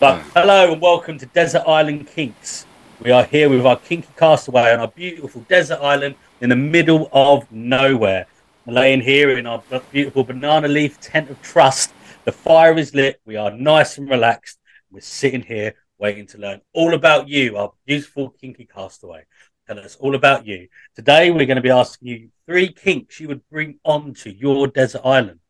But 0.00 0.22
hello 0.34 0.72
and 0.72 0.80
welcome 0.80 1.18
to 1.18 1.26
Desert 1.26 1.64
Island 1.66 2.06
Kinks. 2.06 2.64
We 3.02 3.10
are 3.10 3.24
here 3.24 3.50
with 3.50 3.66
our 3.66 3.76
kinky 3.76 4.08
castaway 4.16 4.72
on 4.72 4.80
our 4.80 4.88
beautiful 4.88 5.42
desert 5.42 5.80
island 5.82 6.14
in 6.40 6.48
the 6.48 6.56
middle 6.56 7.10
of 7.12 7.52
nowhere. 7.52 8.26
Laying 8.64 9.02
here 9.02 9.36
in 9.36 9.46
our 9.46 9.62
beautiful 9.92 10.24
banana 10.24 10.68
leaf 10.68 10.98
tent 11.02 11.28
of 11.28 11.42
trust. 11.42 11.92
The 12.24 12.32
fire 12.32 12.78
is 12.78 12.94
lit. 12.94 13.20
We 13.26 13.36
are 13.36 13.50
nice 13.50 13.98
and 13.98 14.08
relaxed. 14.08 14.58
We're 14.90 15.02
sitting 15.02 15.42
here 15.42 15.74
waiting 15.98 16.26
to 16.28 16.38
learn 16.38 16.62
all 16.72 16.94
about 16.94 17.28
you, 17.28 17.58
our 17.58 17.74
beautiful 17.84 18.30
kinky 18.40 18.64
castaway. 18.74 19.24
Tell 19.66 19.78
us 19.78 19.96
all 19.96 20.14
about 20.14 20.46
you. 20.46 20.68
Today 20.96 21.30
we're 21.30 21.44
going 21.44 21.56
to 21.56 21.60
be 21.60 21.68
asking 21.68 22.08
you 22.08 22.30
three 22.46 22.72
kinks 22.72 23.20
you 23.20 23.28
would 23.28 23.46
bring 23.50 23.78
onto 23.84 24.30
your 24.30 24.66
desert 24.66 25.02
island. 25.04 25.40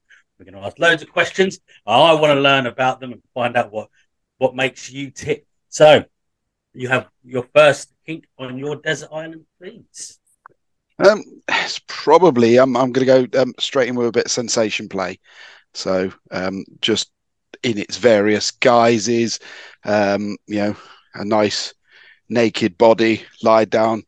We're 0.41 0.47
going 0.47 0.61
to 0.61 0.67
ask 0.67 0.77
loads 0.81 1.03
of 1.03 1.13
questions. 1.13 1.61
I 1.87 2.15
want 2.15 2.33
to 2.33 2.41
learn 2.41 2.67
about 2.67 2.99
them 2.99 3.13
and 3.13 3.23
find 3.33 3.57
out 3.57 3.71
what 3.71 3.91
what 4.41 4.57
makes 4.57 4.91
you 4.91 5.11
tick. 5.11 5.47
So, 5.69 6.05
you 6.73 6.89
have 6.89 7.09
your 7.23 7.47
first 7.55 7.93
kink 8.07 8.27
on 8.39 8.57
your 8.57 8.77
desert 8.77 9.11
island, 9.13 9.45
please. 9.61 10.19
Um, 10.99 11.23
it's 11.49 11.81
probably 11.87 12.59
I'm 12.59 12.77
I'm 12.77 12.91
going 12.91 13.07
to 13.07 13.27
go 13.29 13.43
um, 13.43 13.55
straight 13.59 13.89
in 13.89 13.97
with 13.97 14.09
a 14.09 14.13
bit 14.13 14.27
of 14.27 14.31
sensation 14.31 14.89
play. 14.89 15.19
So, 15.75 16.11
um, 16.31 16.65
just 16.81 17.13
in 17.63 17.77
its 17.77 17.99
various 17.99 18.51
guises, 18.51 19.41
um, 19.85 20.37
you 20.47 20.57
know, 20.57 20.77
a 21.15 21.25
nice 21.25 21.75
naked 22.29 22.79
body 22.79 23.25
lie 23.43 23.67
down 23.67 24.05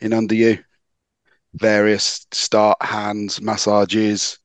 in 0.00 0.12
under 0.12 0.34
you, 0.34 0.58
various 1.54 2.26
start 2.32 2.82
hands 2.82 3.40
massages, 3.40 4.38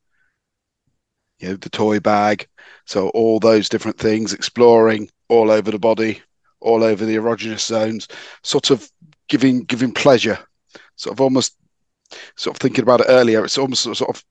you 1.40 1.48
know, 1.48 1.56
the 1.56 1.70
toy 1.70 2.00
bag, 2.00 2.48
so 2.90 3.10
all 3.10 3.38
those 3.38 3.68
different 3.68 3.96
things, 3.96 4.32
exploring 4.32 5.08
all 5.28 5.52
over 5.52 5.70
the 5.70 5.78
body, 5.78 6.20
all 6.58 6.82
over 6.82 7.06
the 7.06 7.14
erogenous 7.14 7.64
zones, 7.64 8.08
sort 8.42 8.70
of 8.70 8.90
giving 9.28 9.62
giving 9.62 9.92
pleasure, 9.92 10.36
sort 10.96 11.12
of 11.12 11.20
almost 11.20 11.56
sort 12.34 12.56
of 12.56 12.60
thinking 12.60 12.82
about 12.82 12.98
it 12.98 13.06
earlier. 13.08 13.44
It's 13.44 13.58
almost 13.58 13.84
sort 13.84 14.00
of 14.00 14.24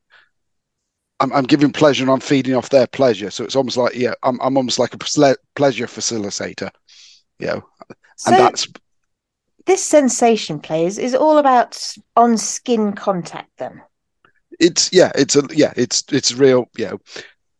I'm, 1.22 1.32
I'm 1.32 1.46
giving 1.46 1.72
pleasure 1.72 2.04
and 2.04 2.12
I'm 2.12 2.20
feeding 2.20 2.54
off 2.54 2.68
their 2.68 2.86
pleasure. 2.86 3.32
So 3.32 3.46
it's 3.46 3.56
almost 3.56 3.78
like 3.78 3.96
yeah, 3.96 4.16
I'm 4.24 4.42
I'm 4.42 4.58
almost 4.58 4.78
like 4.78 4.94
a 4.94 5.38
pleasure 5.56 5.88
facilitator, 5.88 6.70
you 7.40 7.48
know, 7.48 7.66
so 8.18 8.34
and 8.34 8.42
that's 8.42 8.68
this 9.68 9.82
sensation 9.82 10.60
plays 10.60 10.98
is, 10.98 11.14
is 11.14 11.16
all 11.16 11.38
about 11.38 11.96
on 12.18 12.38
skin 12.38 12.92
contact 12.92 13.52
then 13.58 13.82
it's 14.60 14.92
yeah 14.92 15.12
it's 15.16 15.36
a 15.36 15.44
yeah 15.52 15.72
it's 15.78 16.04
it's 16.12 16.34
real 16.34 16.68
you 16.76 16.88
know 16.88 17.00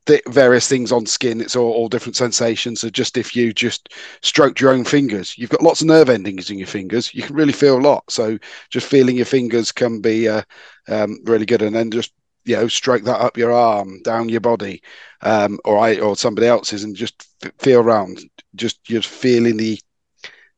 th- 0.10 0.24
various 0.28 0.68
things 0.68 0.92
on 0.92 1.06
skin. 1.06 1.40
It's 1.40 1.56
all, 1.56 1.72
all 1.72 1.88
different 1.88 2.16
sensations. 2.16 2.82
So 2.82 2.90
just 2.90 3.16
if 3.16 3.36
you 3.36 3.54
just 3.54 3.90
stroked 4.24 4.60
your 4.60 4.72
own 4.72 4.84
fingers, 4.84 5.38
you've 5.38 5.52
got 5.52 5.62
lots 5.62 5.82
of 5.82 5.88
nerve 5.88 6.10
endings 6.10 6.50
in 6.50 6.58
your 6.58 6.68
fingers. 6.68 7.14
You 7.14 7.22
can 7.22 7.36
really 7.36 7.54
feel 7.54 7.78
a 7.78 7.80
lot. 7.80 8.04
So 8.10 8.40
just 8.72 8.88
feeling 8.88 9.16
your 9.16 9.26
fingers 9.28 9.72
can 9.72 10.02
be 10.02 10.28
uh, 10.28 10.42
um, 10.88 11.20
really 11.26 11.46
good. 11.46 11.62
And 11.62 11.76
then 11.76 11.92
just 11.92 12.12
you 12.46 12.56
know 12.56 12.68
stroke 12.68 13.04
that 13.04 13.22
up 13.22 13.38
your 13.38 13.52
arm, 13.52 14.02
down 14.02 14.30
your 14.30 14.42
body, 14.42 14.82
um, 15.22 15.60
or 15.64 15.78
I 15.78 16.00
or 16.00 16.16
somebody 16.16 16.48
else's, 16.48 16.84
and 16.84 16.96
just 16.96 17.28
f- 17.44 17.52
feel 17.60 17.82
around. 17.82 18.20
Just 18.56 18.84
just 18.84 19.08
feeling 19.08 19.58
the 19.58 19.80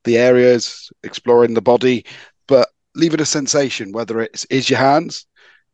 the 0.05 0.17
areas, 0.17 0.89
exploring 1.03 1.53
the 1.53 1.61
body, 1.61 2.05
but 2.47 2.69
leave 2.95 3.13
it 3.13 3.21
a 3.21 3.25
sensation. 3.25 3.91
Whether 3.91 4.21
it's 4.21 4.45
is 4.45 4.69
your 4.69 4.79
hands 4.79 5.25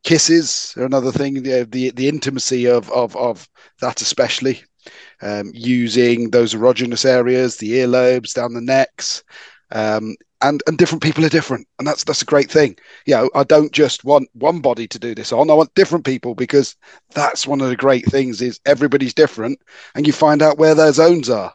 kisses 0.04 0.74
are 0.76 0.84
another 0.84 1.12
thing. 1.12 1.42
The 1.42 1.66
the, 1.70 1.90
the 1.90 2.08
intimacy 2.08 2.66
of 2.66 2.90
of 2.92 3.16
of 3.16 3.48
that 3.80 4.00
especially. 4.02 4.62
Um, 5.20 5.50
using 5.52 6.30
those 6.30 6.54
erogenous 6.54 7.04
areas, 7.04 7.56
the 7.56 7.72
earlobes, 7.72 8.32
down 8.32 8.54
the 8.54 8.60
necks, 8.62 9.22
um, 9.72 10.14
and 10.40 10.62
and 10.66 10.78
different 10.78 11.02
people 11.02 11.24
are 11.24 11.28
different, 11.30 11.66
and 11.78 11.86
that's 11.86 12.04
that's 12.04 12.22
a 12.22 12.26
great 12.26 12.50
thing. 12.50 12.76
You 13.06 13.16
know, 13.16 13.30
I 13.34 13.44
don't 13.44 13.72
just 13.72 14.04
want 14.04 14.28
one 14.34 14.60
body 14.60 14.86
to 14.88 14.98
do 14.98 15.14
this 15.14 15.32
on. 15.32 15.50
I 15.50 15.54
want 15.54 15.74
different 15.74 16.04
people 16.06 16.34
because 16.34 16.76
that's 17.14 17.46
one 17.46 17.60
of 17.60 17.68
the 17.68 17.76
great 17.76 18.06
things 18.06 18.40
is 18.40 18.60
everybody's 18.64 19.14
different, 19.14 19.60
and 19.94 20.06
you 20.06 20.12
find 20.12 20.42
out 20.42 20.58
where 20.58 20.74
their 20.74 20.92
zones 20.92 21.28
are. 21.28 21.52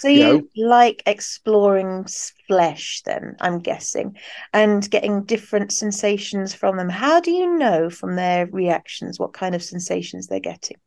So 0.00 0.08
you, 0.08 0.48
you 0.54 0.64
know? 0.64 0.68
like 0.70 1.02
exploring 1.04 2.06
flesh, 2.48 3.02
then 3.04 3.36
I'm 3.38 3.58
guessing, 3.58 4.16
and 4.54 4.88
getting 4.90 5.24
different 5.24 5.72
sensations 5.72 6.54
from 6.54 6.78
them. 6.78 6.88
How 6.88 7.20
do 7.20 7.30
you 7.30 7.58
know 7.58 7.90
from 7.90 8.16
their 8.16 8.46
reactions 8.46 9.20
what 9.20 9.34
kind 9.34 9.54
of 9.54 9.62
sensations 9.62 10.26
they're 10.26 10.40
getting? 10.40 10.78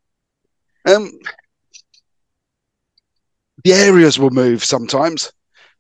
Um, 0.88 1.12
the 3.64 3.74
areas 3.74 4.18
will 4.18 4.32
move 4.32 4.64
sometimes, 4.64 5.32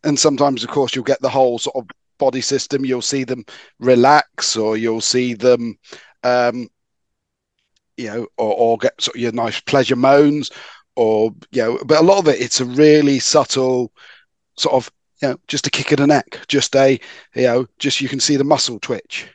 and 0.03 0.19
sometimes, 0.19 0.63
of 0.63 0.69
course, 0.69 0.93
you'll 0.93 1.03
get 1.03 1.21
the 1.21 1.27
whole 1.27 1.57
sort 1.57 1.75
of 1.75 1.87
body 2.19 2.41
system. 2.41 2.85
You'll 2.85 3.01
see 3.01 3.23
them 3.23 3.45
relax, 3.79 4.55
or 4.55 4.77
you'll 4.77 5.01
see 5.01 5.33
them, 5.33 5.79
um, 6.23 6.67
you 7.97 8.07
know, 8.07 8.27
or, 8.37 8.53
or 8.53 8.77
get 8.77 9.01
sort 9.01 9.15
of 9.15 9.21
your 9.21 9.31
nice 9.31 9.59
pleasure 9.59 9.95
moans, 9.95 10.51
or 10.95 11.31
you 11.51 11.61
know, 11.63 11.79
but 11.85 11.99
a 11.99 12.03
lot 12.03 12.19
of 12.19 12.27
it, 12.27 12.41
it's 12.41 12.61
a 12.61 12.65
really 12.65 13.19
subtle 13.19 13.91
sort 14.57 14.75
of, 14.75 14.91
you 15.21 15.29
know, 15.29 15.37
just 15.47 15.67
a 15.67 15.71
kick 15.71 15.91
in 15.91 15.99
the 15.99 16.07
neck, 16.07 16.39
just 16.47 16.75
a, 16.75 16.99
you 17.35 17.43
know, 17.43 17.67
just 17.79 18.01
you 18.01 18.09
can 18.09 18.19
see 18.19 18.35
the 18.37 18.43
muscle 18.43 18.79
twitch. 18.79 19.27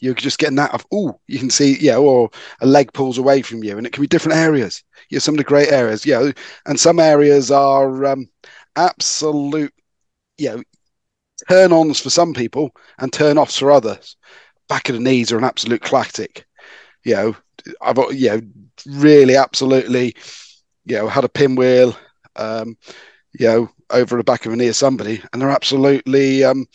You're 0.00 0.14
just 0.14 0.38
getting 0.38 0.56
that 0.56 0.72
of, 0.74 0.86
oh, 0.92 1.20
you 1.28 1.38
can 1.38 1.50
see, 1.50 1.76
yeah, 1.78 1.96
or 1.96 2.30
a 2.62 2.66
leg 2.66 2.92
pulls 2.94 3.18
away 3.18 3.42
from 3.42 3.62
you, 3.62 3.76
and 3.76 3.86
it 3.86 3.92
can 3.92 4.02
be 4.02 4.08
different 4.08 4.38
areas. 4.38 4.82
You 5.10 5.16
know, 5.16 5.20
some 5.20 5.34
of 5.34 5.38
the 5.38 5.44
great 5.44 5.70
areas, 5.70 6.06
yeah, 6.06 6.30
and 6.66 6.80
some 6.80 6.98
areas 6.98 7.50
are 7.50 8.06
um, 8.06 8.28
absolute, 8.76 9.74
you 10.38 10.50
know, 10.50 10.62
turn 11.48 11.72
ons 11.72 12.00
for 12.00 12.10
some 12.10 12.34
people 12.34 12.70
and 12.98 13.12
turn 13.12 13.38
offs 13.38 13.58
for 13.58 13.70
others. 13.70 14.16
Back 14.68 14.88
of 14.88 14.94
the 14.94 15.00
knees 15.00 15.32
are 15.32 15.38
an 15.38 15.44
absolute 15.44 15.82
classic. 15.82 16.46
You 17.04 17.14
know, 17.14 17.36
I've 17.80 17.98
you 18.12 18.30
know 18.30 18.40
really 18.86 19.36
absolutely 19.36 20.16
you 20.90 20.96
know, 20.96 21.06
had 21.06 21.24
a 21.24 21.28
pinwheel, 21.28 21.96
um, 22.34 22.76
you 23.38 23.46
know, 23.46 23.70
over 23.90 24.16
the 24.16 24.24
back 24.24 24.44
of 24.44 24.52
a 24.52 24.56
knee 24.56 24.66
of 24.66 24.74
somebody, 24.74 25.22
and 25.32 25.40
they're 25.40 25.50
absolutely, 25.50 26.42
um, 26.42 26.66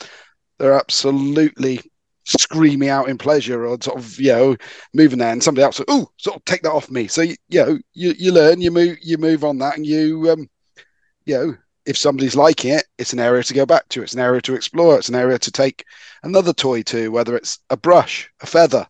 they're 0.58 0.74
absolutely 0.74 1.82
screaming 2.24 2.90
out 2.90 3.10
in 3.10 3.18
pleasure 3.18 3.66
or 3.66 3.78
sort 3.82 4.00
of, 4.00 4.18
you 4.18 4.32
know, 4.32 4.58
moving 4.94 5.20
there, 5.20 5.34
and 5.34 5.44
somebody 5.44 5.64
else, 5.64 5.82
oh, 5.90 6.10
sort 6.16 6.38
of 6.38 6.46
take 6.46 6.62
that 6.62 6.72
off 6.72 6.90
me. 6.90 7.08
So 7.08 7.24
you, 7.24 7.36
you 7.50 7.66
know, 7.66 7.78
you, 7.94 8.14
you 8.18 8.32
learn, 8.32 8.62
you 8.62 8.72
move, 8.72 8.98
you 9.02 9.18
move 9.18 9.44
on 9.44 9.58
that, 9.58 9.76
and 9.76 9.86
you, 9.86 10.32
um, 10.32 10.50
you 11.26 11.36
know, 11.36 11.58
if 11.86 11.98
somebody's 11.98 12.38
liking 12.38 12.72
it, 12.72 12.86
it's 12.98 13.12
an 13.12 13.20
area 13.20 13.44
to 13.44 13.54
go 13.54 13.66
back 13.66 13.88
to. 13.90 14.02
It's 14.02 14.14
an 14.14 14.22
area 14.22 14.42
to 14.44 14.56
explore. 14.56 14.98
It's 14.98 15.10
an 15.10 15.16
area 15.16 15.38
to 15.38 15.52
take 15.52 15.84
another 16.24 16.54
toy 16.54 16.84
to, 16.84 17.12
whether 17.12 17.36
it's 17.36 17.60
a 17.70 17.76
brush, 17.76 18.30
a 18.42 18.46
feather, 18.46 18.88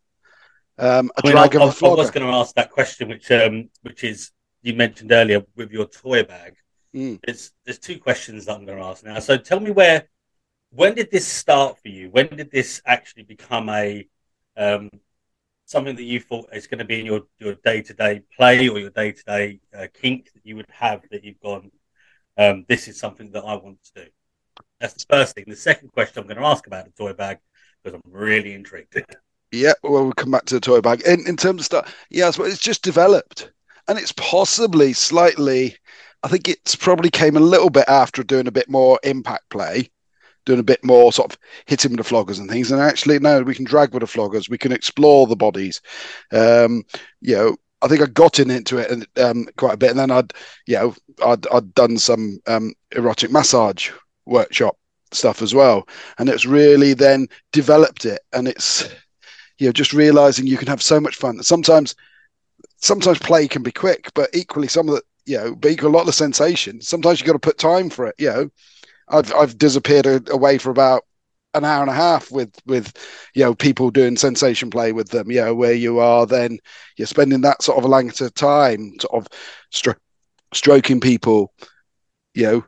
um, 0.77 1.09
a 1.17 1.21
I 1.21 1.27
mean, 1.27 1.31
drag 1.31 1.55
I, 1.55 1.59
I, 1.59 1.63
I 1.63 1.65
was 1.65 2.11
going 2.11 2.27
to 2.27 2.31
ask 2.31 2.53
that 2.55 2.69
question, 2.69 3.09
which 3.09 3.31
um, 3.31 3.69
which 3.81 4.03
is 4.03 4.31
you 4.65 4.73
mentioned 4.73 5.11
earlier 5.11 5.43
with 5.55 5.71
your 5.71 5.85
toy 5.85 6.23
bag. 6.23 6.55
Mm. 6.93 7.19
There's 7.23 7.51
there's 7.63 7.79
two 7.79 7.99
questions 7.99 8.45
that 8.45 8.55
I'm 8.55 8.65
going 8.65 8.79
to 8.79 8.83
ask 8.83 9.03
now. 9.03 9.19
So 9.19 9.37
tell 9.37 9.59
me 9.59 9.71
where, 9.71 10.07
when 10.71 10.95
did 10.95 11.11
this 11.11 11.27
start 11.27 11.77
for 11.81 11.89
you? 11.89 12.09
When 12.09 12.27
did 12.27 12.51
this 12.51 12.81
actually 12.85 13.23
become 13.23 13.69
a 13.69 14.07
um, 14.57 14.89
something 15.65 15.95
that 15.95 16.03
you 16.03 16.19
thought 16.19 16.49
is 16.51 16.67
going 16.67 16.79
to 16.79 16.85
be 16.85 16.99
in 16.99 17.05
your 17.05 17.21
your 17.37 17.55
day 17.63 17.81
to 17.83 17.93
day 17.93 18.21
play 18.35 18.67
or 18.67 18.79
your 18.79 18.89
day 18.89 19.11
to 19.11 19.23
day 19.23 19.59
kink 19.93 20.31
that 20.33 20.45
you 20.45 20.55
would 20.55 20.69
have 20.69 21.03
that 21.11 21.23
you've 21.23 21.39
gone, 21.39 21.69
um, 22.37 22.65
this 22.67 22.87
is 22.87 22.99
something 22.99 23.31
that 23.31 23.43
I 23.43 23.55
want 23.55 23.77
to 23.83 24.05
do. 24.05 24.09
That's 24.79 24.93
the 24.93 25.05
first 25.09 25.35
thing. 25.35 25.45
The 25.47 25.55
second 25.55 25.91
question 25.91 26.21
I'm 26.21 26.27
going 26.27 26.39
to 26.39 26.47
ask 26.47 26.65
about 26.65 26.85
the 26.85 26.91
toy 26.91 27.13
bag 27.13 27.37
because 27.83 27.99
I'm 28.03 28.11
really 28.11 28.53
intrigued. 28.53 28.99
Yeah, 29.51 29.73
well, 29.83 30.03
we'll 30.03 30.13
come 30.13 30.31
back 30.31 30.45
to 30.45 30.55
the 30.55 30.59
toy 30.59 30.81
bag. 30.81 31.01
In, 31.05 31.27
in 31.27 31.37
terms 31.37 31.61
of 31.61 31.65
stuff, 31.65 31.95
yeah, 32.09 32.31
it's 32.33 32.57
just 32.57 32.81
developed 32.81 33.51
and 33.87 33.97
it's 33.97 34.13
possibly 34.13 34.93
slightly. 34.93 35.77
I 36.23 36.27
think 36.27 36.47
it's 36.47 36.75
probably 36.75 37.09
came 37.09 37.37
a 37.37 37.41
little 37.41 37.69
bit 37.69 37.85
after 37.87 38.23
doing 38.23 38.47
a 38.47 38.51
bit 38.51 38.69
more 38.69 38.99
impact 39.03 39.49
play, 39.49 39.89
doing 40.45 40.59
a 40.59 40.63
bit 40.63 40.83
more 40.83 41.13
sort 41.13 41.31
of 41.31 41.39
hitting 41.65 41.91
with 41.95 42.05
the 42.05 42.15
floggers 42.15 42.39
and 42.39 42.49
things. 42.49 42.71
And 42.71 42.81
actually, 42.81 43.19
no, 43.19 43.41
we 43.43 43.55
can 43.55 43.65
drag 43.65 43.93
with 43.93 44.01
the 44.01 44.07
floggers. 44.07 44.49
We 44.49 44.57
can 44.57 44.71
explore 44.71 45.27
the 45.27 45.35
bodies. 45.35 45.81
Um, 46.31 46.83
you 47.21 47.35
know, 47.35 47.57
I 47.81 47.87
think 47.87 48.01
I 48.01 48.07
got 48.07 48.39
in 48.39 48.49
into 48.49 48.77
it 48.77 48.89
and 48.89 49.07
um, 49.17 49.47
quite 49.57 49.75
a 49.75 49.77
bit, 49.77 49.91
and 49.91 49.99
then 49.99 50.11
I'd, 50.11 50.33
you 50.65 50.75
know, 50.75 50.95
I'd 51.23 51.45
I'd 51.47 51.73
done 51.75 51.97
some 51.97 52.39
um, 52.47 52.73
erotic 52.95 53.31
massage 53.31 53.91
workshop 54.25 54.77
stuff 55.11 55.43
as 55.43 55.53
well, 55.53 55.87
and 56.17 56.27
it's 56.27 56.45
really 56.45 56.93
then 56.93 57.27
developed 57.51 58.05
it, 58.05 58.21
and 58.33 58.47
it's, 58.47 58.89
you 59.59 59.67
know, 59.67 59.71
just 59.71 59.93
realizing 59.93 60.47
you 60.47 60.57
can 60.57 60.67
have 60.67 60.81
so 60.81 60.99
much 60.99 61.17
fun. 61.17 61.37
That 61.37 61.43
sometimes 61.43 61.95
sometimes 62.77 63.19
play 63.19 63.47
can 63.47 63.63
be 63.63 63.71
quick, 63.71 64.11
but 64.13 64.29
equally 64.33 64.67
some 64.67 64.89
of 64.89 64.95
the 64.95 65.01
you 65.25 65.37
know, 65.37 65.55
but 65.55 65.71
equal 65.71 65.89
a 65.89 65.91
lot 65.91 66.01
of 66.01 66.05
the 66.05 66.13
sensation. 66.13 66.79
Sometimes 66.81 67.19
you've 67.19 67.27
got 67.27 67.33
to 67.33 67.39
put 67.39 67.57
time 67.57 67.89
for 67.89 68.05
it. 68.05 68.15
You 68.19 68.29
know, 68.29 68.49
I've 69.09 69.33
I've 69.33 69.57
disappeared 69.57 70.29
away 70.29 70.57
for 70.57 70.69
about 70.69 71.03
an 71.55 71.65
hour 71.65 71.81
and 71.81 71.89
a 71.89 71.95
half 71.95 72.31
with 72.31 72.53
with 72.65 72.93
you 73.33 73.43
know 73.43 73.55
people 73.55 73.89
doing 73.89 74.17
sensation 74.17 74.69
play 74.69 74.91
with 74.91 75.09
them. 75.09 75.31
You 75.31 75.41
know, 75.41 75.55
where 75.55 75.73
you 75.73 75.99
are 75.99 76.25
then 76.25 76.59
you're 76.97 77.07
spending 77.07 77.41
that 77.41 77.63
sort 77.63 77.77
of 77.77 77.85
a 77.85 77.87
length 77.87 78.21
of 78.21 78.33
time, 78.35 78.93
sort 78.99 79.25
of 79.25 79.27
stro- 79.71 79.97
stroking 80.53 80.99
people, 80.99 81.51
you 82.35 82.43
know 82.43 82.65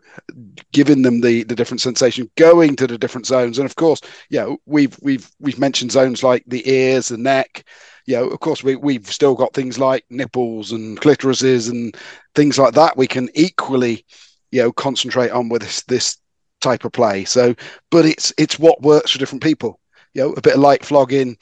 giving 0.72 1.02
them 1.02 1.22
the 1.22 1.44
the 1.44 1.56
different 1.56 1.82
sensation 1.82 2.32
going 2.38 2.76
to 2.76 2.88
the 2.88 2.98
different 2.98 3.28
zones 3.28 3.60
and 3.60 3.70
of 3.70 3.76
course 3.76 4.02
you 4.30 4.40
know 4.40 4.58
we've 4.66 4.98
we've 5.02 5.30
we've 5.40 5.60
mentioned 5.60 5.92
zones 5.92 6.24
like 6.24 6.44
the 6.48 6.68
ears 6.70 7.10
the 7.10 7.18
neck 7.18 7.64
you 8.08 8.16
know 8.16 8.28
of 8.28 8.40
course 8.40 8.64
we, 8.64 8.76
we've 8.76 9.12
still 9.12 9.36
got 9.36 9.54
things 9.54 9.78
like 9.78 10.04
nipples 10.10 10.72
and 10.72 11.00
clitorises 11.00 11.70
and 11.70 11.96
things 12.34 12.58
like 12.58 12.74
that 12.74 12.98
we 12.98 13.06
can 13.06 13.30
equally 13.36 14.04
you 14.52 14.62
know 14.62 14.72
concentrate 14.72 15.30
on 15.30 15.50
with 15.50 15.62
this 15.62 15.84
this 15.84 16.18
type 16.60 16.86
of 16.86 16.92
play 16.92 17.24
so 17.24 17.54
but 17.92 18.06
it's 18.06 18.34
it's 18.40 18.58
what 18.58 18.82
works 18.82 19.12
for 19.12 19.20
different 19.20 19.44
people 19.44 19.80
you 20.14 20.24
know 20.24 20.34
a 20.34 20.42
bit 20.42 20.56
of 20.56 20.60
light 20.60 20.84
flogging 20.84 21.38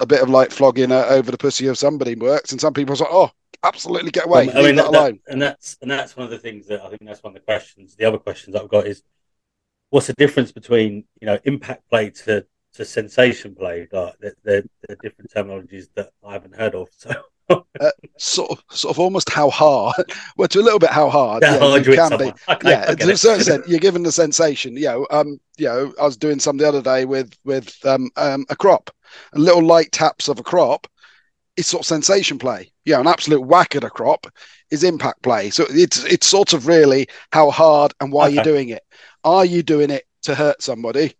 a 0.00 0.06
bit 0.06 0.20
of 0.20 0.28
light 0.28 0.52
flogging 0.52 0.92
uh, 0.92 1.06
over 1.08 1.30
the 1.30 1.38
pussy 1.38 1.68
of 1.68 1.78
somebody 1.78 2.14
works 2.14 2.52
and 2.52 2.60
some 2.60 2.74
people 2.74 2.94
are 2.94 2.98
like 2.98 3.08
oh 3.10 3.30
absolutely 3.62 4.10
get 4.10 4.26
away. 4.26 4.50
I 4.50 4.62
mean, 4.62 4.76
that, 4.76 4.92
that, 4.92 5.14
and 5.26 5.40
that's 5.42 5.76
and 5.80 5.90
that's 5.90 6.16
one 6.16 6.24
of 6.24 6.30
the 6.30 6.38
things 6.38 6.66
that 6.68 6.82
I 6.82 6.88
think 6.88 7.02
that's 7.04 7.22
one 7.22 7.30
of 7.30 7.34
the 7.34 7.44
questions. 7.44 7.96
The 7.96 8.04
other 8.04 8.18
questions 8.18 8.54
I've 8.54 8.68
got 8.68 8.86
is, 8.86 9.02
what's 9.90 10.06
the 10.06 10.14
difference 10.14 10.52
between 10.52 11.04
you 11.20 11.26
know 11.26 11.38
impact 11.44 11.88
play 11.88 12.10
to 12.10 12.46
to 12.76 12.84
sensation 12.84 13.54
play? 13.54 13.88
Like 13.90 14.14
they're, 14.20 14.34
they're, 14.44 14.96
different 15.02 15.32
terminologies 15.32 15.88
that 15.94 16.10
I 16.26 16.32
haven't 16.32 16.56
heard 16.56 16.74
of. 16.74 16.88
So. 16.96 17.12
uh, 17.80 17.90
sort 18.18 18.50
of, 18.50 18.62
sort 18.70 18.94
of, 18.94 18.98
almost 18.98 19.30
how 19.30 19.50
hard. 19.50 20.12
Well, 20.36 20.48
to 20.48 20.60
a 20.60 20.62
little 20.62 20.78
bit 20.78 20.90
how 20.90 21.08
hard. 21.08 21.42
Yeah, 21.42 21.76
you 21.76 21.94
can 21.94 22.18
be. 22.18 22.32
Okay, 22.48 22.58
yeah, 22.70 22.94
to 22.94 23.12
a 23.12 23.16
certain 23.16 23.40
extent, 23.40 23.68
you're 23.68 23.78
given 23.78 24.02
the 24.02 24.12
sensation. 24.12 24.76
You 24.76 24.84
know, 24.84 25.06
um, 25.10 25.40
you 25.56 25.66
know, 25.66 25.94
I 26.00 26.04
was 26.04 26.16
doing 26.16 26.40
some 26.40 26.56
the 26.56 26.68
other 26.68 26.82
day 26.82 27.04
with 27.04 27.32
with 27.44 27.74
um, 27.86 28.10
um, 28.16 28.44
a 28.50 28.56
crop, 28.56 28.90
and 29.32 29.42
little 29.42 29.64
light 29.64 29.92
taps 29.92 30.28
of 30.28 30.38
a 30.38 30.42
crop 30.42 30.86
it's 31.56 31.68
sort 31.68 31.82
of 31.82 31.86
sensation 31.86 32.38
play. 32.38 32.70
Yeah, 32.84 33.00
an 33.00 33.06
absolute 33.06 33.40
whack 33.40 33.74
at 33.74 33.84
a 33.84 33.90
crop 33.90 34.26
is 34.70 34.84
impact 34.84 35.22
play. 35.22 35.50
So 35.50 35.66
it's 35.70 36.04
it's 36.04 36.26
sort 36.26 36.52
of 36.52 36.66
really 36.66 37.08
how 37.32 37.50
hard 37.50 37.92
and 38.00 38.12
why 38.12 38.26
okay. 38.26 38.34
you're 38.34 38.44
doing 38.44 38.68
it. 38.68 38.82
Are 39.24 39.44
you 39.44 39.62
doing 39.62 39.90
it 39.90 40.04
to 40.22 40.34
hurt 40.34 40.62
somebody? 40.62 41.14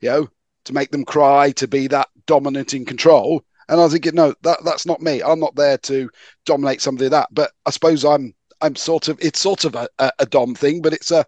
You 0.00 0.10
know, 0.10 0.28
to 0.64 0.72
make 0.72 0.90
them 0.90 1.04
cry, 1.04 1.52
to 1.52 1.68
be 1.68 1.86
that 1.88 2.08
dominant 2.26 2.74
in 2.74 2.84
control. 2.84 3.42
And 3.68 3.80
I 3.80 3.84
was 3.84 3.92
thinking, 3.92 4.14
no, 4.14 4.34
that 4.42 4.58
that's 4.64 4.86
not 4.86 5.00
me. 5.00 5.22
I'm 5.22 5.40
not 5.40 5.54
there 5.54 5.78
to 5.78 6.10
dominate 6.44 6.80
somebody 6.80 7.08
that. 7.08 7.28
But 7.32 7.52
I 7.66 7.70
suppose 7.70 8.04
I'm 8.04 8.34
I'm 8.60 8.76
sort 8.76 9.08
of 9.08 9.18
it's 9.20 9.40
sort 9.40 9.64
of 9.64 9.74
a, 9.74 9.88
a, 9.98 10.10
a 10.20 10.26
dom 10.26 10.54
thing, 10.54 10.82
but 10.82 10.92
it's 10.92 11.10
a 11.10 11.24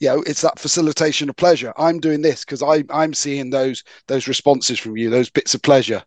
you 0.00 0.08
know 0.08 0.22
it's 0.26 0.42
that 0.42 0.58
facilitation 0.58 1.28
of 1.28 1.36
pleasure 1.36 1.72
i'm 1.78 2.00
doing 2.00 2.20
this 2.20 2.44
because 2.44 2.64
i 2.64 2.82
i'm 2.90 3.14
seeing 3.14 3.48
those 3.48 3.84
those 4.08 4.26
responses 4.26 4.76
from 4.76 4.96
you 4.96 5.08
those 5.08 5.30
bits 5.30 5.54
of 5.54 5.62
pleasure 5.62 6.02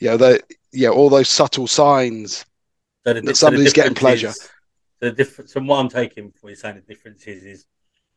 you 0.00 0.08
know 0.08 0.16
that 0.16 0.42
yeah, 0.72 0.88
all 0.88 1.08
those 1.08 1.28
subtle 1.28 1.66
signs 1.66 2.44
so 3.04 3.12
the, 3.12 3.20
that 3.20 3.36
somebody's 3.36 3.70
so 3.70 3.74
getting 3.74 3.94
pleasure. 3.94 4.28
Is, 4.28 4.48
the 5.00 5.12
difference 5.12 5.52
from 5.52 5.66
what 5.66 5.78
I'm 5.78 5.88
taking 5.88 6.32
what 6.40 6.50
you're 6.50 6.56
saying, 6.56 6.76
the 6.76 6.94
difference 6.94 7.24
is, 7.26 7.44
is 7.44 7.66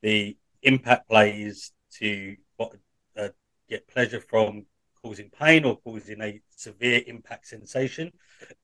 the 0.02 0.38
impact 0.62 1.10
plays 1.10 1.72
to 2.00 2.36
what 2.58 2.74
get 3.70 3.88
pleasure 3.88 4.20
from 4.20 4.66
causing 5.04 5.30
pain 5.30 5.66
or 5.66 5.78
causing 5.78 6.22
a 6.22 6.42
severe 6.50 7.02
impact 7.08 7.48
sensation. 7.48 8.12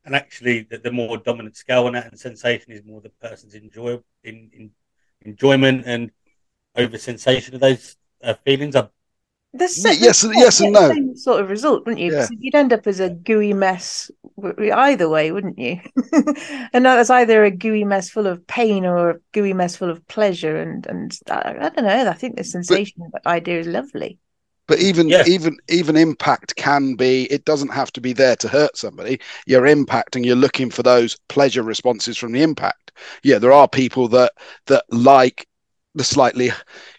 And 0.05 0.15
actually, 0.15 0.61
the, 0.63 0.77
the 0.77 0.91
more 0.91 1.17
dominant 1.17 1.55
scale 1.55 1.87
on 1.87 1.93
that 1.93 2.07
and 2.07 2.19
sensation 2.19 2.71
is 2.71 2.83
more 2.83 3.01
the 3.01 3.09
person's 3.09 3.53
enjoy 3.53 3.99
in, 4.23 4.49
in 4.53 4.71
enjoyment 5.21 5.83
and 5.85 6.11
over 6.75 6.97
sensation 6.97 7.55
of 7.55 7.61
those 7.61 7.95
uh, 8.23 8.33
feelings. 8.45 8.75
I 8.75 8.87
the 9.53 9.97
yes, 9.99 10.25
yes, 10.33 10.61
and 10.61 10.71
no. 10.71 10.87
Same 10.87 11.17
sort 11.17 11.41
of 11.41 11.49
result, 11.49 11.85
wouldn't 11.85 11.99
you? 11.99 12.13
Yeah. 12.13 12.27
You'd 12.39 12.55
end 12.55 12.71
up 12.71 12.87
as 12.87 13.01
a 13.01 13.09
gooey 13.09 13.53
mess 13.53 14.09
either 14.57 15.09
way, 15.09 15.33
wouldn't 15.33 15.59
you? 15.59 15.81
and 16.73 16.85
that's 16.85 17.09
either 17.09 17.43
a 17.43 17.51
gooey 17.51 17.83
mess 17.83 18.09
full 18.09 18.27
of 18.27 18.47
pain 18.47 18.85
or 18.85 19.09
a 19.09 19.19
gooey 19.33 19.51
mess 19.51 19.75
full 19.75 19.89
of 19.89 20.07
pleasure. 20.07 20.55
And 20.55 20.87
and 20.87 21.19
I, 21.29 21.55
I 21.59 21.69
don't 21.69 21.83
know. 21.83 22.09
I 22.09 22.13
think 22.13 22.37
the 22.37 22.45
sensation 22.45 23.09
but, 23.11 23.27
idea 23.27 23.59
is 23.59 23.67
lovely. 23.67 24.19
But 24.71 24.79
mm, 24.79 24.83
even 24.83 25.09
yeah. 25.09 25.23
even 25.27 25.57
even 25.67 25.97
impact 25.97 26.55
can 26.55 26.95
be. 26.95 27.23
It 27.23 27.43
doesn't 27.43 27.73
have 27.73 27.91
to 27.91 27.99
be 27.99 28.13
there 28.13 28.37
to 28.37 28.47
hurt 28.47 28.77
somebody. 28.77 29.19
You're 29.45 29.63
impacting. 29.63 30.23
You're 30.23 30.37
looking 30.37 30.69
for 30.69 30.81
those 30.81 31.17
pleasure 31.27 31.61
responses 31.61 32.17
from 32.17 32.31
the 32.31 32.41
impact. 32.41 32.93
Yeah, 33.21 33.37
there 33.37 33.51
are 33.51 33.67
people 33.67 34.07
that 34.07 34.31
that 34.67 34.85
like 34.89 35.45
the 35.93 36.05
slightly, 36.05 36.51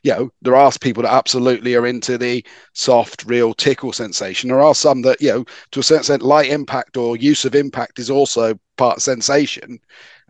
you 0.02 0.12
know, 0.12 0.30
there 0.42 0.54
are 0.54 0.70
people 0.82 1.02
that 1.04 1.14
absolutely 1.14 1.74
are 1.74 1.86
into 1.86 2.18
the 2.18 2.44
soft, 2.74 3.24
real 3.24 3.54
tickle 3.54 3.94
sensation. 3.94 4.50
There 4.50 4.60
are 4.60 4.74
some 4.74 5.00
that, 5.02 5.22
you 5.22 5.30
know, 5.30 5.44
to 5.70 5.80
a 5.80 5.82
certain 5.82 6.00
extent, 6.00 6.20
light 6.20 6.50
impact 6.50 6.98
or 6.98 7.16
use 7.16 7.46
of 7.46 7.54
impact 7.54 7.98
is 7.98 8.10
also 8.10 8.60
part 8.76 9.00
sensation. 9.00 9.78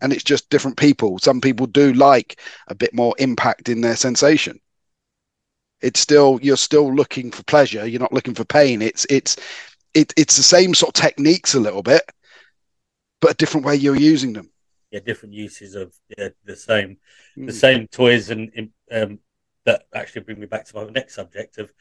And 0.01 0.13
it's 0.13 0.23
just 0.23 0.49
different 0.49 0.77
people. 0.77 1.19
Some 1.19 1.41
people 1.41 1.67
do 1.67 1.93
like 1.95 2.39
a 2.69 2.75
bit 2.77 2.95
more 2.95 3.17
impact 3.19 3.69
in 3.69 3.81
their 3.81 3.97
sensation. 3.97 4.61
It's 5.83 6.01
still 6.01 6.39
you're 6.43 6.57
still 6.57 6.95
looking 6.95 7.31
for 7.31 7.43
pleasure. 7.45 7.87
You're 7.87 8.01
not 8.01 8.13
looking 8.13 8.35
for 8.35 8.45
pain. 8.45 8.83
It's 8.83 9.07
it's 9.11 9.37
it, 9.95 10.13
it's 10.17 10.37
the 10.37 10.43
same 10.43 10.75
sort 10.75 10.97
of 10.97 11.03
techniques 11.03 11.55
a 11.55 11.61
little 11.61 11.83
bit, 11.83 12.03
but 13.21 13.33
a 13.33 13.35
different 13.35 13.67
way 13.67 13.77
you're 13.77 13.97
using 13.97 14.33
them 14.33 14.53
yeah, 14.93 15.01
different 15.01 15.35
uses 15.35 15.75
of 15.75 15.93
yeah, 16.17 16.29
the 16.45 16.55
same 16.55 16.99
mm. 17.37 17.47
the 17.47 17.53
same 17.53 17.89
toys 17.89 18.31
and 18.31 18.51
um, 18.93 19.19
that 19.65 19.87
actually 19.95 20.23
bring 20.23 20.39
me 20.39 20.47
back 20.47 20.67
to 20.67 20.77
my 20.77 20.85
next 20.85 21.15
subject 21.15 21.59
of 21.59 21.73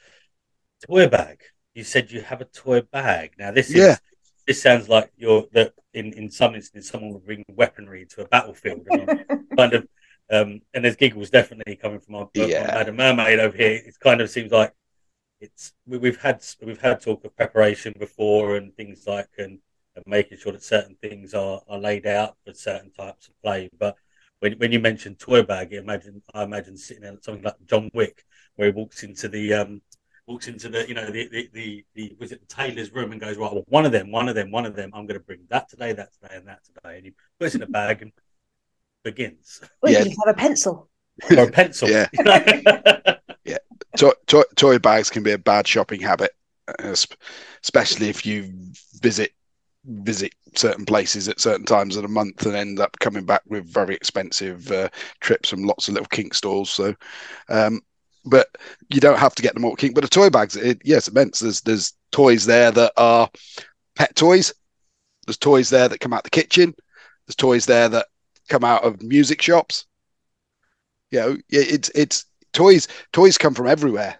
toy 0.88 1.07
bag. 1.07 1.42
You 1.75 1.83
said 1.83 2.12
you 2.12 2.21
have 2.21 2.42
a 2.42 2.45
toy 2.45 2.81
bag. 2.81 3.33
Now 3.38 3.51
this 3.51 3.69
yeah. 3.69 3.92
is 3.92 4.00
this 4.47 4.61
sounds 4.61 4.87
like 4.87 5.11
you're 5.18 5.45
that 5.52 5.73
in 5.94 6.14
in 6.14 6.31
some 6.31 6.56
instances 6.56 6.90
someone 6.90 7.14
would 7.14 7.26
bring 7.26 7.44
weaponry 7.49 8.06
to 8.11 8.21
a 8.21 8.28
battlefield 8.28 8.87
and 8.90 9.26
kind 9.57 9.73
of 9.73 9.87
um, 10.31 10.61
and 10.73 10.85
there's 10.85 10.95
giggles 10.95 11.30
definitely 11.30 11.76
coming 11.76 12.00
from 12.00 12.16
our, 12.16 12.30
yeah. 12.33 12.68
our 12.69 12.78
Madam 12.80 12.95
Mermaid 12.95 13.40
over 13.40 13.56
here. 13.56 13.81
It 13.85 13.95
kind 14.00 14.21
of 14.21 14.30
seems 14.30 14.52
like 14.52 14.73
it's 15.42 15.73
we've 15.85 16.21
had 16.21 16.44
we've 16.61 16.80
had 16.80 17.02
talk 17.02 17.26
of 17.26 17.35
preparation 17.35 17.94
before 18.00 18.56
and 18.56 18.73
things 18.76 19.06
like 19.07 19.30
and 19.38 19.59
and 19.95 20.06
making 20.07 20.38
sure 20.38 20.54
that 20.54 20.64
certain 20.64 20.95
things 21.02 21.33
are, 21.33 21.61
are 21.68 21.78
laid 21.78 22.06
out 22.06 22.38
for 22.45 22.54
certain 22.54 22.92
types 22.92 23.28
of 23.28 23.33
play. 23.42 23.69
But 23.78 23.97
when, 24.40 24.54
when 24.54 24.71
you 24.71 24.80
mentioned 24.80 25.19
toy 25.19 25.44
bag, 25.44 25.73
imagine 25.73 26.21
I 26.33 26.44
imagine 26.44 26.78
sitting 26.78 27.04
there 27.04 27.18
something 27.21 27.44
like 27.44 27.56
John 27.66 27.90
Wick, 27.94 28.23
where 28.56 28.68
he 28.69 28.73
walks 28.73 29.04
into 29.04 29.28
the 29.28 29.54
um, 29.54 29.81
walks 30.28 30.47
into 30.47 30.69
the 30.69 30.88
you 30.88 30.94
know 30.94 31.11
the 31.11 31.28
the, 31.28 31.50
the, 31.54 31.85
the 31.94 32.16
was 32.19 32.31
it 32.31 32.40
the 32.40 32.56
tailor's 32.56 32.94
room 32.94 33.11
and 33.11 33.19
goes 33.19 33.38
right, 33.38 33.52
well, 33.52 33.66
one 33.68 33.85
of 33.85 33.92
them, 33.92 34.11
one 34.11 34.30
of 34.30 34.35
them, 34.35 34.52
one 34.52 34.66
of 34.66 34.76
them. 34.76 34.92
I'm 34.94 35.06
going 35.07 35.19
to 35.19 35.26
bring 35.26 35.42
that 35.50 35.69
today, 35.69 35.92
that 35.94 36.14
today, 36.14 36.35
and 36.35 36.47
that 36.47 36.64
today, 36.64 36.97
and 36.97 37.06
he 37.06 37.14
puts 37.40 37.56
in 37.56 37.64
a 37.64 37.68
bag 37.68 38.02
and 38.02 38.11
begins. 39.04 39.62
Well, 39.81 39.92
yeah. 39.92 40.04
you 40.04 40.16
have 40.26 40.36
a 40.36 40.38
pencil. 40.38 40.90
or 41.38 41.44
a 41.44 41.52
pencil. 41.52 41.90
yeah. 41.90 42.08
yeah. 43.46 43.58
Toy, 43.98 44.12
toy, 44.28 44.44
toy 44.56 44.80
bags 44.80 45.10
can 45.10 45.24
be 45.24 45.31
a 45.31 45.38
bad 45.38 45.68
shopping 45.68 46.02
habit, 46.02 46.31
uh, 46.68 46.96
especially 47.64 48.10
if 48.10 48.26
you 48.26 48.52
visit 49.02 49.31
visit 49.86 50.34
certain 50.56 50.86
places 50.86 51.28
at 51.28 51.40
certain 51.40 51.66
times 51.66 51.96
of 51.96 52.04
the 52.04 52.08
month 52.08 52.46
and 52.46 52.56
end 52.56 52.80
up 52.80 52.98
coming 53.00 53.26
back 53.26 53.42
with 53.48 53.66
very 53.66 53.96
expensive 53.96 54.72
uh, 54.72 54.88
trips 55.20 55.50
from 55.50 55.64
lots 55.64 55.88
of 55.88 55.96
little 55.96 56.08
kink 56.08 56.34
stores. 56.34 56.70
So, 56.70 56.96
um, 57.50 57.81
but 58.26 58.48
you 58.90 59.00
don't 59.00 59.18
have 59.18 59.34
to 59.36 59.42
get 59.42 59.56
them 59.56 59.66
all 59.66 59.76
kink. 59.76 59.96
But 59.96 60.04
the 60.04 60.10
toy 60.10 60.30
bags, 60.30 60.56
it, 60.56 60.81
yes, 60.84 61.08
immense. 61.08 61.40
There's 61.40 61.62
there's 61.62 61.94
toys 62.12 62.46
there 62.46 62.72
that 62.72 62.94
are 62.98 63.30
pet 63.96 64.16
toys. 64.16 64.54
There's 65.26 65.38
toys 65.38 65.70
there 65.70 65.88
that 65.88 66.00
come 66.00 66.14
out 66.14 66.24
the 66.24 66.30
kitchen. 66.30 66.76
There's 67.26 67.36
toys 67.36 67.66
there 67.66 67.90
that 67.90 68.08
come 68.52 68.64
out 68.64 68.84
of 68.84 69.02
music 69.02 69.42
shops. 69.42 69.86
You 71.10 71.20
know, 71.20 71.38
it's 71.50 71.90
it's 71.96 72.26
toys. 72.54 72.88
Toys 73.12 73.38
come 73.38 73.54
from 73.54 73.68
everywhere. 73.68 74.20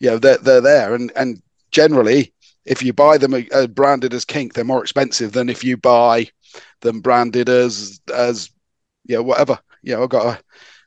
You 0.00 0.10
know, 0.10 0.18
they're 0.18 0.38
they're 0.38 0.60
there, 0.60 0.94
and 0.94 1.12
and 1.16 1.42
generally 1.70 2.32
if 2.64 2.82
you 2.82 2.92
buy 2.92 3.18
them 3.18 3.34
uh, 3.52 3.66
branded 3.66 4.14
as 4.14 4.24
kink, 4.24 4.54
they're 4.54 4.64
more 4.64 4.82
expensive 4.82 5.32
than 5.32 5.48
if 5.48 5.62
you 5.62 5.76
buy 5.76 6.28
them 6.80 7.00
branded 7.00 7.48
as 7.48 8.00
as 8.14 8.50
yeah 9.04 9.18
whatever. 9.18 9.58
Yeah, 9.82 10.02
I've 10.02 10.08
got 10.08 10.42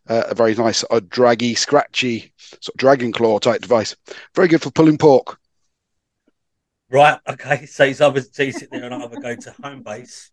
a, 0.07 0.31
a 0.31 0.35
very 0.35 0.55
nice 0.55 0.83
a 0.89 1.01
draggy, 1.01 1.55
scratchy 1.55 2.33
sort 2.37 2.75
of 2.75 2.77
dragon 2.77 3.11
claw 3.11 3.39
type 3.39 3.61
device. 3.61 3.95
Very 4.35 4.47
good 4.47 4.61
for 4.61 4.71
pulling 4.71 4.97
pork. 4.97 5.39
Right. 6.89 7.19
Okay. 7.27 7.65
So 7.65 7.83
you 7.83 7.95
either 7.99 8.21
so 8.21 8.43
you 8.43 8.51
sit 8.51 8.71
there 8.71 8.83
and 8.83 8.93
either 8.93 9.19
go 9.19 9.35
to 9.35 9.51
Homebase 9.51 10.29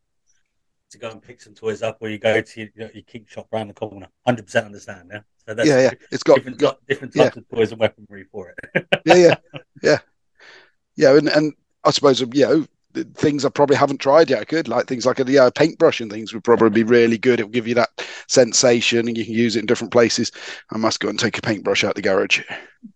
to 0.95 0.99
go 0.99 1.11
and 1.11 1.23
pick 1.23 1.41
some 1.41 1.55
toys 1.55 1.83
up, 1.83 1.99
or 2.01 2.09
you 2.09 2.19
go 2.19 2.41
to 2.41 2.61
your, 2.75 2.91
your 2.93 3.03
kink 3.03 3.29
shop 3.29 3.49
around 3.53 3.69
the 3.69 3.75
corner. 3.75 4.09
Hundred 4.27 4.47
percent 4.47 4.67
understand. 4.67 5.11
Yeah. 5.13 5.21
So 5.47 5.55
that's 5.55 5.69
yeah, 5.69 5.81
yeah. 5.83 5.91
It's 6.11 6.23
got 6.23 6.37
different, 6.37 6.59
got, 6.59 6.79
different 6.89 7.15
types 7.15 7.37
yeah. 7.37 7.41
of 7.43 7.49
toys 7.49 7.71
and 7.71 7.81
weaponry 7.81 8.25
for 8.25 8.55
it. 8.57 8.87
yeah, 9.05 9.15
yeah, 9.15 9.35
yeah 9.83 9.99
yeah, 10.97 11.17
and, 11.17 11.29
and 11.29 11.53
I 11.85 11.91
suppose 11.91 12.23
um, 12.23 12.31
you 12.33 12.47
know 12.47 12.67
things 13.15 13.45
I 13.45 13.49
probably 13.49 13.77
haven't 13.77 13.99
tried 13.99 14.31
yet. 14.31 14.41
I 14.41 14.45
could 14.45 14.69
like 14.69 14.87
things 14.87 15.05
like 15.05 15.19
a 15.19 15.25
yeah, 15.25 15.51
paintbrush 15.53 16.01
and 16.01 16.11
things 16.11 16.33
would 16.33 16.45
probably 16.45 16.71
be 16.71 16.85
really 16.85 17.19
good. 17.19 17.41
It 17.41 17.45
will 17.45 17.51
give 17.51 17.67
you 17.67 17.75
that 17.75 17.91
sensation, 18.29 19.09
and 19.09 19.19
you 19.19 19.25
can 19.25 19.35
use 19.35 19.57
it 19.57 19.61
in 19.61 19.67
different 19.67 19.93
places. 19.93 20.31
I 20.71 20.79
must 20.79 21.01
go 21.01 21.09
and 21.09 21.19
take 21.19 21.39
a 21.39 21.43
paintbrush 21.43 21.85
out 21.85 21.97
the 21.97 22.03
garage, 22.03 22.43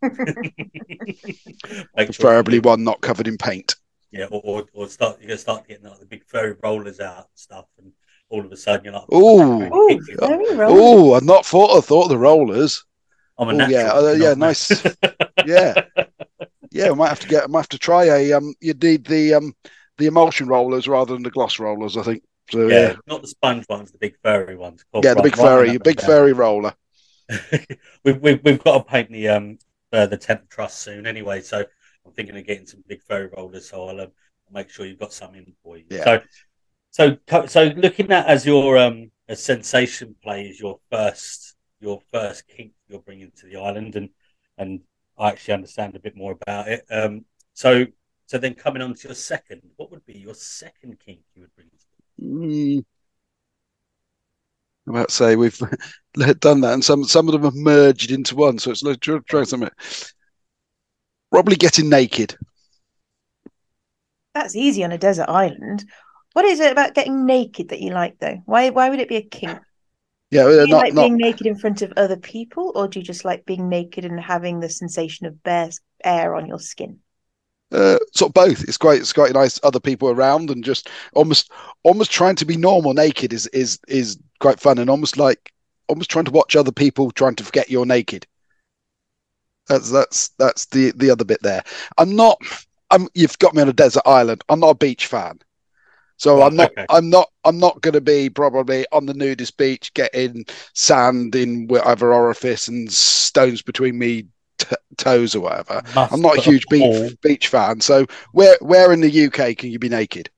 preferably 1.97 2.61
one 2.61 2.85
not 2.85 3.01
covered 3.01 3.29
in 3.29 3.39
paint. 3.39 3.75
Yeah, 4.11 4.27
or, 4.31 4.41
or, 4.45 4.65
or 4.73 4.89
start 4.89 5.19
you're 5.21 5.29
gonna 5.29 5.39
start 5.39 5.69
getting 5.69 5.89
like 5.89 6.01
the 6.01 6.07
big 6.07 6.25
furry 6.25 6.57
rollers 6.63 7.01
out 7.01 7.17
and 7.17 7.27
stuff, 7.35 7.67
and 7.79 7.93
all 8.31 8.45
of 8.45 8.51
a 8.51 8.57
sudden 8.57 8.87
you're 8.87 8.95
like, 8.95 9.05
Oh. 9.13 9.69
Oh, 10.21 11.15
I've 11.15 11.23
not 11.25 11.45
thought. 11.45 11.77
I 11.77 11.81
thought 11.81 12.05
of 12.05 12.09
the 12.11 12.19
rollers. 12.19 12.85
I'm 13.39 13.49
a 13.49 13.65
Oh, 13.65 13.69
yeah, 13.69 13.93
uh, 13.93 14.13
yeah, 14.13 14.35
nice. 14.35 14.83
Yeah, 15.47 15.83
yeah. 16.73 16.91
I 16.91 16.95
might 16.95 17.09
have 17.09 17.21
to 17.21 17.29
get. 17.29 17.45
I 17.45 17.47
might 17.47 17.61
have 17.61 17.69
to 17.69 17.79
try 17.79 18.05
a. 18.05 18.33
Um, 18.33 18.55
you 18.61 18.75
need 18.75 19.05
the 19.05 19.35
um 19.35 19.55
the 19.97 20.07
emulsion 20.07 20.49
rollers 20.49 20.89
rather 20.89 21.15
than 21.15 21.23
the 21.23 21.31
gloss 21.31 21.59
rollers. 21.59 21.97
I 21.97 22.03
think. 22.03 22.23
So 22.51 22.67
yeah, 22.67 22.81
yeah, 22.81 22.95
not 23.07 23.23
the 23.23 23.29
sponge 23.29 23.67
ones, 23.69 23.93
the 23.93 23.99
big 23.99 24.17
furry 24.23 24.57
ones. 24.57 24.85
Cool, 24.93 25.03
yeah, 25.05 25.15
the 25.15 25.23
big 25.23 25.37
right, 25.37 25.45
furry, 25.45 25.69
right, 25.69 25.83
big 25.83 26.01
furry 26.01 26.33
roller. 26.33 26.75
we've, 28.05 28.21
we've 28.21 28.41
we've 28.43 28.63
got 28.63 28.79
to 28.79 28.85
paint 28.85 29.13
the 29.13 29.29
um 29.29 29.59
uh, 29.93 30.07
the 30.07 30.17
tent 30.17 30.43
of 30.43 30.49
trust 30.49 30.81
soon 30.81 31.07
anyway. 31.07 31.41
So 31.41 31.65
I'm 32.09 32.15
thinking 32.15 32.37
of 32.37 32.47
getting 32.47 32.67
some 32.67 32.83
big 32.87 33.03
furry 33.03 33.29
rollers. 33.37 33.71
So 33.71 33.89
I'll 33.89 34.01
um, 34.01 34.13
make 34.53 34.71
sure 34.71 34.87
you've 34.87 34.99
got 34.99 35.13
some 35.13 35.35
in 35.35 35.53
for 35.63 35.77
you. 35.77 35.85
Yeah. 35.91 36.21
So 36.91 37.19
so 37.27 37.47
so 37.47 37.65
looking 37.77 38.11
at 38.11 38.27
as 38.27 38.47
your 38.47 38.79
um 38.79 39.11
a 39.29 39.37
sensation 39.37 40.17
play 40.23 40.47
is 40.47 40.59
your 40.59 40.79
first 40.91 41.55
your 41.81 42.01
first 42.11 42.49
kink 42.49 42.73
you're 42.89 43.01
bringing 43.01 43.31
to 43.37 43.47
the 43.47 43.57
island, 43.57 43.97
and 43.97 44.09
and 44.57 44.81
I 45.19 45.29
actually 45.29 45.55
understand 45.55 45.95
a 45.95 46.01
bit 46.01 46.17
more 46.17 46.33
about 46.33 46.69
it. 46.69 46.85
Um, 46.91 47.25
so 47.53 47.87
so 48.27 48.39
then 48.39 48.55
coming 48.55 48.83
on 48.83 48.95
to 48.95 49.09
your 49.09 49.15
second, 49.15 49.63
what 49.77 49.91
would 49.91 50.05
be 50.07 50.19
your 50.19 50.35
second 50.35 50.99
kink 51.05 51.21
you 51.35 51.43
would 51.43 51.55
bring? 51.55 51.69
To 51.69 51.75
Mm. 52.21 52.85
I'm 54.87 54.95
about 54.95 55.11
to 55.11 55.15
say 55.15 55.37
we've 55.37 55.57
done 56.41 56.63
that, 56.63 56.73
and 56.73 56.85
some 56.85 57.05
some 57.05 57.29
of 57.29 57.33
them 57.33 57.43
have 57.43 57.55
merged 57.55 58.11
into 58.11 58.35
one. 58.35 58.59
So 58.59 58.71
it's 58.71 58.83
like 58.83 59.01
try, 59.01 59.19
try 59.29 59.45
something. 59.45 59.71
Probably 61.31 61.57
getting 61.57 61.89
naked. 61.89 62.37
That's 64.35 64.57
easy 64.57 64.83
on 64.85 64.93
a 64.93 64.97
desert 64.99 65.29
island. 65.29 65.85
What 66.33 66.47
is 66.47 66.61
it 66.61 66.73
about 66.73 66.95
getting 66.95 67.27
naked 67.27 67.69
that 67.69 67.81
you 67.81 67.91
like, 67.93 68.19
though? 68.21 68.41
Why 68.47 68.71
why 68.71 68.89
would 68.89 69.01
it 69.01 69.09
be 69.09 69.17
a 69.17 69.23
kink? 69.23 69.61
Yeah, 70.31 70.45
Do 70.59 70.67
you 70.67 70.77
not 70.77 70.77
like 70.77 70.95
not 70.95 71.11
being 71.11 71.17
naked 71.17 71.47
in 71.47 71.59
front 71.59 71.83
of 71.83 71.93
other 71.97 72.17
people, 72.17 72.73
or 72.75 72.89
do 72.89 73.01
you 73.01 73.05
just 73.05 73.25
like 73.25 73.47
being 73.47 73.69
naked 73.69 74.05
and 74.05 74.21
having 74.21 74.61
the 74.61 74.71
sensation 74.71 75.27
of 75.27 75.43
bare 75.43 75.71
air 76.05 76.35
on 76.35 76.47
your 76.47 76.61
skin? 76.61 77.01
uh, 77.73 77.99
sort 78.15 78.31
of 78.31 78.35
both. 78.35 78.65
It's 78.65 78.79
quite 78.79 79.01
it's 79.01 79.13
quite 79.13 79.33
nice. 79.33 79.61
Other 79.63 79.81
people 79.81 80.09
around 80.11 80.51
and 80.51 80.65
just 80.65 80.89
almost 81.15 81.51
almost 81.83 82.11
trying 82.11 82.37
to 82.37 82.45
be 82.47 82.57
normal 82.57 82.95
naked 82.95 83.33
is 83.33 83.47
is 83.49 83.79
is 83.89 84.19
quite 84.41 84.61
fun 84.61 84.79
and 84.79 84.89
almost 84.89 85.17
like 85.17 85.53
almost 85.89 86.11
trying 86.11 86.25
to 86.27 86.31
watch 86.31 86.57
other 86.57 86.73
people 86.73 87.11
trying 87.11 87.35
to 87.37 87.45
forget 87.45 87.71
you're 87.71 87.87
naked. 87.87 88.27
That's 89.69 89.91
that's 89.91 90.29
that's 90.39 90.67
the 90.67 90.93
the 90.97 91.11
other 91.11 91.25
bit 91.25 91.43
there. 91.43 91.63
I'm 91.99 92.17
not. 92.17 92.41
I'm. 92.91 93.09
You've 93.15 93.39
got 93.39 93.55
me 93.55 93.63
on 93.63 93.69
a 93.69 93.73
desert 93.73 94.03
island. 94.07 94.43
I'm 94.49 94.61
not 94.61 94.71
a 94.71 94.75
beach 94.75 95.07
fan, 95.07 95.39
so 96.17 96.41
Right, 96.41 96.45
I'm 96.45 96.57
not. 96.57 96.73
okay. 96.73 96.87
I'm 96.89 97.11
not. 97.11 97.31
I'm 97.45 97.59
not 97.59 97.81
going 97.83 97.95
to 97.95 98.01
be 98.01 98.31
probably 98.31 98.87
on 98.93 99.07
the 99.07 99.15
nudist 99.15 99.57
beach 99.59 99.93
getting 99.95 100.47
sand 100.75 101.35
in 101.37 101.69
whatever 101.69 102.15
orifice 102.15 102.69
and 102.69 102.91
stones 102.93 103.63
between 103.63 103.99
me 103.99 104.27
t- 104.59 104.77
toes 104.97 105.35
or 105.35 105.41
whatever. 105.41 105.83
Must 105.95 106.13
I'm 106.13 106.23
not 106.23 106.37
a 106.37 106.41
huge 106.41 106.69
beach 106.69 107.17
beach 107.23 107.49
fan. 107.49 107.81
So 107.81 108.07
where 108.33 108.57
where 108.61 108.93
in 108.93 109.01
the 109.01 109.11
UK 109.11 109.55
can 109.57 109.71
you 109.71 109.79
be 109.79 109.89
naked? 109.91 110.31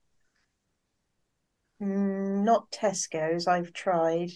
Mm, 1.81 2.43
not 2.45 2.71
Tesco's. 2.71 3.45
I've 3.47 3.73
tried. 3.73 4.31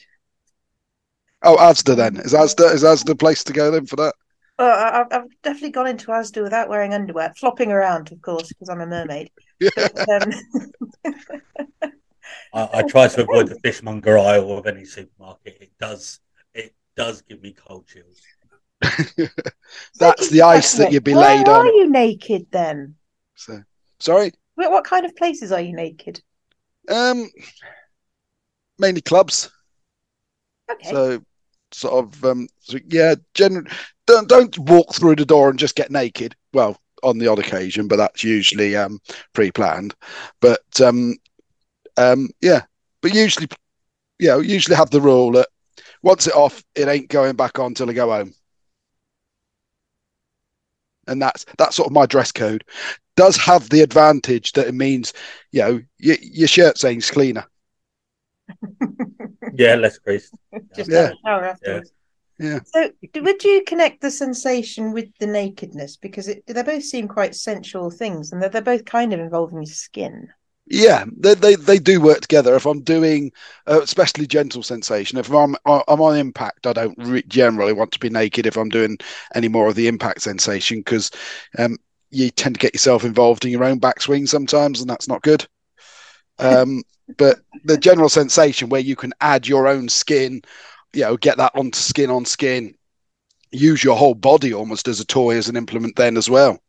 Oh, 1.41 1.55
Asda 1.57 1.95
then. 1.95 2.17
Is 2.17 2.33
Asda 2.33 2.73
is 2.73 2.83
Asda 2.83 3.05
the 3.05 3.15
place 3.15 3.43
to 3.45 3.53
go 3.53 3.71
then 3.71 3.85
for 3.85 3.95
that? 3.97 4.15
Well, 4.57 4.69
I, 4.69 5.01
I've- 5.01 5.15
I've 5.15 5.41
definitely 5.41 5.71
gone 5.71 5.87
into 5.87 6.07
Asda 6.07 6.41
without 6.43 6.69
wearing 6.69 6.93
underwear, 6.93 7.33
flopping 7.37 7.71
around, 7.71 8.11
of 8.11 8.21
course, 8.21 8.49
because 8.53 8.69
I'm 8.69 8.81
a 8.81 8.87
mermaid. 8.87 9.29
But, 9.75 9.91
um, 10.09 10.31
I, 12.53 12.69
I 12.73 12.83
try 12.83 13.07
to 13.07 13.21
avoid 13.23 13.47
the 13.47 13.55
fishmonger 13.55 14.17
aisle 14.17 14.57
of 14.57 14.65
any 14.67 14.85
supermarket. 14.85 15.57
It 15.61 15.71
does 15.79 16.19
it 16.53 16.73
does 16.95 17.21
give 17.21 17.41
me 17.41 17.53
cold 17.53 17.87
chills. 17.87 18.21
That's 19.99 20.29
the 20.29 20.41
ice 20.43 20.73
that 20.73 20.91
you'd 20.91 21.03
be 21.03 21.13
Why 21.13 21.21
laid 21.21 21.47
on. 21.49 21.65
are 21.65 21.75
you 21.75 21.89
naked 21.89 22.47
then? 22.51 22.95
So 23.35 23.63
sorry. 23.99 24.31
What 24.55 24.71
what 24.71 24.85
kind 24.85 25.05
of 25.05 25.15
places 25.15 25.51
are 25.51 25.61
you 25.61 25.73
naked? 25.73 26.21
Um, 26.87 27.29
mainly 28.77 29.01
clubs. 29.01 29.49
Okay. 30.71 30.91
So 30.91 31.23
sort 31.75 32.05
of 32.05 32.23
um, 32.25 32.47
so 32.59 32.77
yeah. 32.87 33.15
Gen- 33.33 33.67
don't 34.07 34.29
don't 34.29 34.57
walk 34.59 34.93
through 34.95 35.15
the 35.15 35.25
door 35.25 35.49
and 35.49 35.59
just 35.59 35.75
get 35.75 35.91
naked. 35.91 36.35
Well, 36.53 36.77
on 37.03 37.17
the 37.19 37.27
odd 37.27 37.39
occasion, 37.39 37.87
but 37.87 37.97
that's 37.97 38.23
usually 38.23 38.75
um 38.75 38.99
pre-planned. 39.33 39.95
But 40.41 40.61
um, 40.83 41.15
um, 41.97 42.29
yeah. 42.41 42.63
But 43.01 43.13
usually, 43.13 43.47
you 44.19 44.29
know, 44.29 44.39
usually 44.39 44.75
have 44.75 44.91
the 44.91 45.01
rule 45.01 45.31
that 45.33 45.47
once 46.03 46.27
it 46.27 46.35
off, 46.35 46.63
it 46.75 46.87
ain't 46.87 47.09
going 47.09 47.35
back 47.35 47.59
on 47.59 47.73
till 47.73 47.89
I 47.89 47.93
go 47.93 48.09
home. 48.11 48.33
And 51.07 51.21
that's 51.21 51.45
that's 51.57 51.75
sort 51.75 51.87
of 51.87 51.93
my 51.93 52.05
dress 52.05 52.31
code. 52.31 52.63
Does 53.15 53.37
have 53.37 53.69
the 53.69 53.81
advantage 53.81 54.53
that 54.53 54.67
it 54.67 54.73
means, 54.73 55.13
you 55.51 55.61
know, 55.61 55.73
y- 56.03 56.17
your 56.21 56.47
shirt 56.47 56.77
stains 56.77 57.09
cleaner. 57.11 57.45
Yeah, 59.57 59.75
less 59.75 59.97
grease. 59.97 60.31
Just 60.75 60.91
Yeah. 60.91 61.07
have 61.07 61.11
a 61.11 61.27
shower 61.27 61.45
afterwards. 61.45 61.91
Yeah. 62.39 62.59
So, 62.65 62.91
would 63.21 63.43
you 63.43 63.63
connect 63.65 64.01
the 64.01 64.11
sensation 64.11 64.91
with 64.91 65.09
the 65.19 65.27
nakedness 65.27 65.97
because 65.97 66.27
it, 66.27 66.43
they 66.47 66.63
both 66.63 66.83
seem 66.83 67.07
quite 67.07 67.35
sensual 67.35 67.89
things, 67.89 68.31
and 68.31 68.41
they're, 68.41 68.49
they're 68.49 68.61
both 68.61 68.85
kind 68.85 69.13
of 69.13 69.19
involving 69.19 69.59
your 69.59 69.65
skin. 69.65 70.27
Yeah, 70.67 71.05
they, 71.15 71.35
they 71.35 71.55
they 71.55 71.77
do 71.77 72.01
work 72.01 72.21
together. 72.21 72.55
If 72.55 72.65
I'm 72.65 72.81
doing, 72.81 73.31
uh, 73.67 73.81
especially 73.83 74.25
gentle 74.25 74.63
sensation, 74.63 75.19
if 75.19 75.31
I'm 75.31 75.55
I'm 75.65 76.01
on 76.01 76.17
impact, 76.17 76.65
I 76.65 76.73
don't 76.73 76.97
re- 76.97 77.23
generally 77.27 77.73
want 77.73 77.91
to 77.91 77.99
be 77.99 78.09
naked 78.09 78.47
if 78.47 78.57
I'm 78.57 78.69
doing 78.69 78.97
any 79.35 79.47
more 79.47 79.67
of 79.67 79.75
the 79.75 79.87
impact 79.87 80.23
sensation 80.23 80.79
because 80.79 81.11
um, 81.59 81.77
you 82.09 82.31
tend 82.31 82.55
to 82.55 82.59
get 82.59 82.73
yourself 82.73 83.03
involved 83.03 83.45
in 83.45 83.51
your 83.51 83.63
own 83.63 83.79
backswing 83.79 84.27
sometimes, 84.27 84.81
and 84.81 84.89
that's 84.89 85.07
not 85.07 85.21
good. 85.21 85.47
Um, 86.39 86.83
but 87.17 87.39
the 87.63 87.77
general 87.77 88.09
sensation 88.09 88.69
where 88.69 88.81
you 88.81 88.95
can 88.95 89.13
add 89.21 89.47
your 89.47 89.67
own 89.67 89.89
skin, 89.89 90.41
you 90.93 91.01
know, 91.01 91.17
get 91.17 91.37
that 91.37 91.55
onto 91.55 91.79
skin 91.79 92.09
on 92.09 92.25
skin, 92.25 92.75
use 93.51 93.83
your 93.83 93.95
whole 93.95 94.15
body 94.15 94.53
almost 94.53 94.87
as 94.87 94.99
a 94.99 95.05
toy 95.05 95.37
as 95.37 95.47
an 95.49 95.55
implement 95.55 95.95
then 95.95 96.17
as 96.17 96.29
well. 96.29 96.59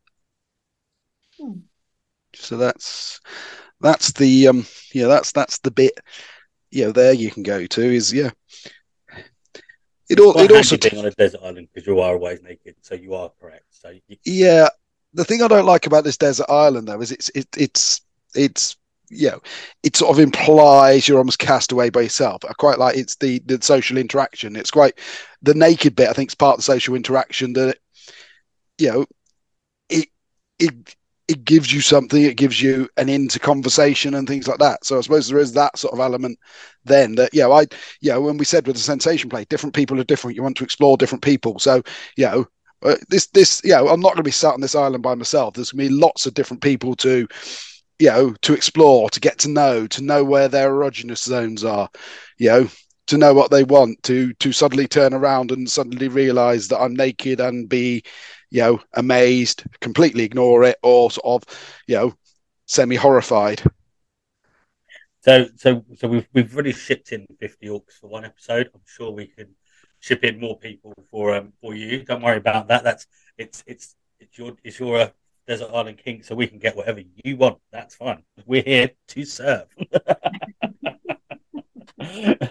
Hmm. 1.39 1.61
So 2.35 2.57
that's 2.57 3.21
that's 3.81 4.13
the 4.13 4.49
um 4.49 4.67
yeah 4.93 5.07
that's 5.07 5.33
that's 5.33 5.59
the 5.59 5.71
bit 5.71 5.99
you 6.71 6.85
know 6.85 6.93
there 6.93 7.13
you 7.13 7.31
can 7.31 7.43
go 7.43 7.67
to 7.67 7.83
is 7.83 8.13
yeah 8.13 8.31
it 10.09 10.19
all 10.19 10.39
it 10.39 10.51
also 10.51 10.77
being 10.77 10.99
on 10.99 11.07
a 11.07 11.11
desert 11.11 11.41
island 11.43 11.69
because 11.73 11.87
you 11.87 12.01
are 12.01 12.15
always 12.15 12.43
naked, 12.43 12.75
so 12.81 12.95
you 12.95 13.15
are 13.15 13.31
correct. 13.41 13.65
So 13.71 13.91
you, 13.91 14.17
yeah 14.25 14.69
the 15.15 15.25
thing 15.25 15.43
i 15.43 15.49
don't 15.49 15.67
like 15.67 15.87
about 15.87 16.05
this 16.05 16.17
desert 16.17 16.47
island 16.49 16.87
though 16.87 17.01
is 17.01 17.11
it's 17.11 17.31
it, 17.31 17.49
it's 17.57 18.03
it's 18.35 18.77
you 19.09 19.31
know 19.31 19.41
it 19.83 19.97
sort 19.97 20.11
of 20.11 20.19
implies 20.19 21.07
you're 21.07 21.19
almost 21.19 21.39
cast 21.39 21.73
away 21.73 21.91
by 21.91 22.03
yourself. 22.03 22.45
I 22.45 22.53
quite 22.55 22.79
like 22.79 22.97
it's 22.97 23.17
the 23.17 23.41
the 23.47 23.61
social 23.63 23.99
interaction. 23.99 24.57
It's 24.57 24.71
quite 24.71 24.99
the 25.43 25.55
naked 25.55 25.95
bit 25.95 26.09
i 26.09 26.13
think 26.13 26.31
is 26.31 26.35
part 26.35 26.55
of 26.55 26.59
the 26.59 26.63
social 26.63 26.95
interaction 26.95 27.53
that 27.55 27.79
you 28.79 28.91
know 28.91 29.07
it 29.89 30.09
it 30.59 30.97
it 31.29 31.45
gives 31.45 31.73
you 31.73 31.81
something 31.81 32.23
it 32.23 32.37
gives 32.37 32.61
you 32.63 32.89
an 32.97 33.09
into 33.09 33.41
conversation 33.41 34.15
and 34.15 34.29
things 34.29 34.47
like 34.47 34.59
that. 34.59 34.85
So 34.85 34.99
i 34.99 35.01
suppose 35.01 35.29
there 35.29 35.39
is 35.39 35.53
that 35.53 35.79
sort 35.79 35.95
of 35.95 36.01
element 36.01 36.39
then 36.85 37.15
that 37.17 37.35
you 37.35 37.43
know 37.43 37.53
i 37.53 37.63
you 38.01 38.13
know 38.13 38.21
when 38.21 38.39
we 38.39 38.45
said 38.45 38.67
with 38.67 38.77
the 38.77 38.83
sensation 38.83 39.31
play 39.31 39.45
different 39.49 39.75
people 39.75 40.01
are 40.01 40.05
different. 40.05 40.37
You 40.37 40.43
want 40.43 40.57
to 40.59 40.65
explore 40.65 40.97
different 40.97 41.23
people. 41.23 41.59
So 41.59 41.83
you 42.17 42.27
know 42.27 42.47
uh, 42.83 42.97
this 43.09 43.27
this 43.29 43.63
you 43.65 43.71
know 43.71 43.89
i'm 43.89 44.01
not 44.01 44.11
going 44.11 44.19
to 44.19 44.23
be 44.23 44.31
sat 44.31 44.55
on 44.55 44.61
this 44.61 44.75
island 44.75 45.03
by 45.03 45.15
myself. 45.15 45.55
There's 45.55 45.73
going 45.73 45.89
to 45.89 45.95
be 45.95 46.01
lots 46.01 46.27
of 46.27 46.35
different 46.35 46.63
people 46.63 46.95
to 46.97 47.27
you 47.99 48.09
know 48.09 48.35
to 48.43 48.53
explore 48.55 49.09
to 49.11 49.21
get 49.21 49.39
to 49.39 49.49
know 49.49 49.87
to 49.87 50.03
know 50.03 50.25
where 50.25 50.49
their 50.49 50.71
erogenous 50.71 51.25
zones 51.25 51.65
are 51.65 51.89
you 52.39 52.49
know 52.49 52.69
to 53.07 53.17
know 53.17 53.33
what 53.33 53.51
they 53.51 53.65
want 53.65 54.03
to 54.03 54.33
to 54.35 54.53
suddenly 54.53 54.87
turn 54.87 55.15
around 55.15 55.51
and 55.51 55.71
suddenly 55.71 56.09
realize 56.09 56.69
that 56.69 56.81
i'm 56.81 56.95
naked 56.95 57.41
and 57.41 57.69
be 57.69 58.03
you 58.51 58.61
know 58.61 58.81
amazed 58.95 59.65
completely 59.81 60.25
ignore 60.25 60.65
it 60.65 60.77
or 60.83 61.11
sort 61.11 61.43
of 61.45 61.83
you 61.87 61.97
know 61.97 62.15
semi 62.67 62.97
horrified 62.97 63.63
so 65.27 65.49
so 65.57 65.85
so 65.97 66.07
we've 66.07 66.29
we've 66.33 66.55
already 66.55 66.73
shipped 66.73 67.11
in 67.11 67.27
fifty 67.41 67.67
orcs 67.67 67.95
for 68.01 68.07
one 68.07 68.25
episode. 68.25 68.71
I'm 68.73 68.81
sure 68.87 69.11
we 69.11 69.27
can 69.27 69.49
ship 69.99 70.23
in 70.23 70.39
more 70.39 70.57
people 70.57 70.95
for 71.11 71.35
um 71.35 71.53
for 71.61 71.75
you. 71.75 72.05
Don't 72.05 72.23
worry 72.23 72.37
about 72.37 72.69
that. 72.69 72.85
That's 72.85 73.09
it's 73.37 73.65
it's 73.67 73.97
it's 74.21 74.39
your 74.39 74.57
it's 74.63 74.79
your 74.79 74.99
uh, 75.01 75.09
desert 75.47 75.71
island 75.73 75.99
king, 75.99 76.23
so 76.23 76.35
we 76.35 76.47
can 76.47 76.59
get 76.59 76.77
whatever 76.77 77.03
you 77.25 77.37
want. 77.37 77.59
That's 77.71 77.95
fine. 77.95 78.23
We're 78.47 78.63
here 78.63 78.91
to 79.09 79.25
serve. 79.25 79.67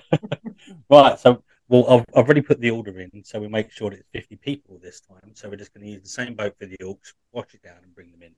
right. 0.90 1.20
So 1.20 1.44
well, 1.68 1.90
I've, 1.90 2.06
I've 2.16 2.26
already 2.26 2.42
put 2.42 2.60
the 2.60 2.72
order 2.72 3.00
in, 3.00 3.24
so 3.24 3.40
we 3.40 3.48
make 3.48 3.72
sure 3.72 3.90
that 3.90 4.00
it's 4.00 4.10
50 4.12 4.36
people 4.38 4.80
this 4.82 5.02
time. 5.02 5.32
So 5.34 5.50
we're 5.50 5.56
just 5.56 5.74
going 5.74 5.86
to 5.86 5.92
use 5.92 6.04
the 6.04 6.10
same 6.10 6.36
boat 6.36 6.56
for 6.60 6.68
the 6.68 6.78
orcs, 6.78 7.14
wash 7.32 7.54
it 7.54 7.64
down, 7.64 7.78
and 7.84 7.96
bring 7.96 8.12
them 8.12 8.22
in, 8.22 8.34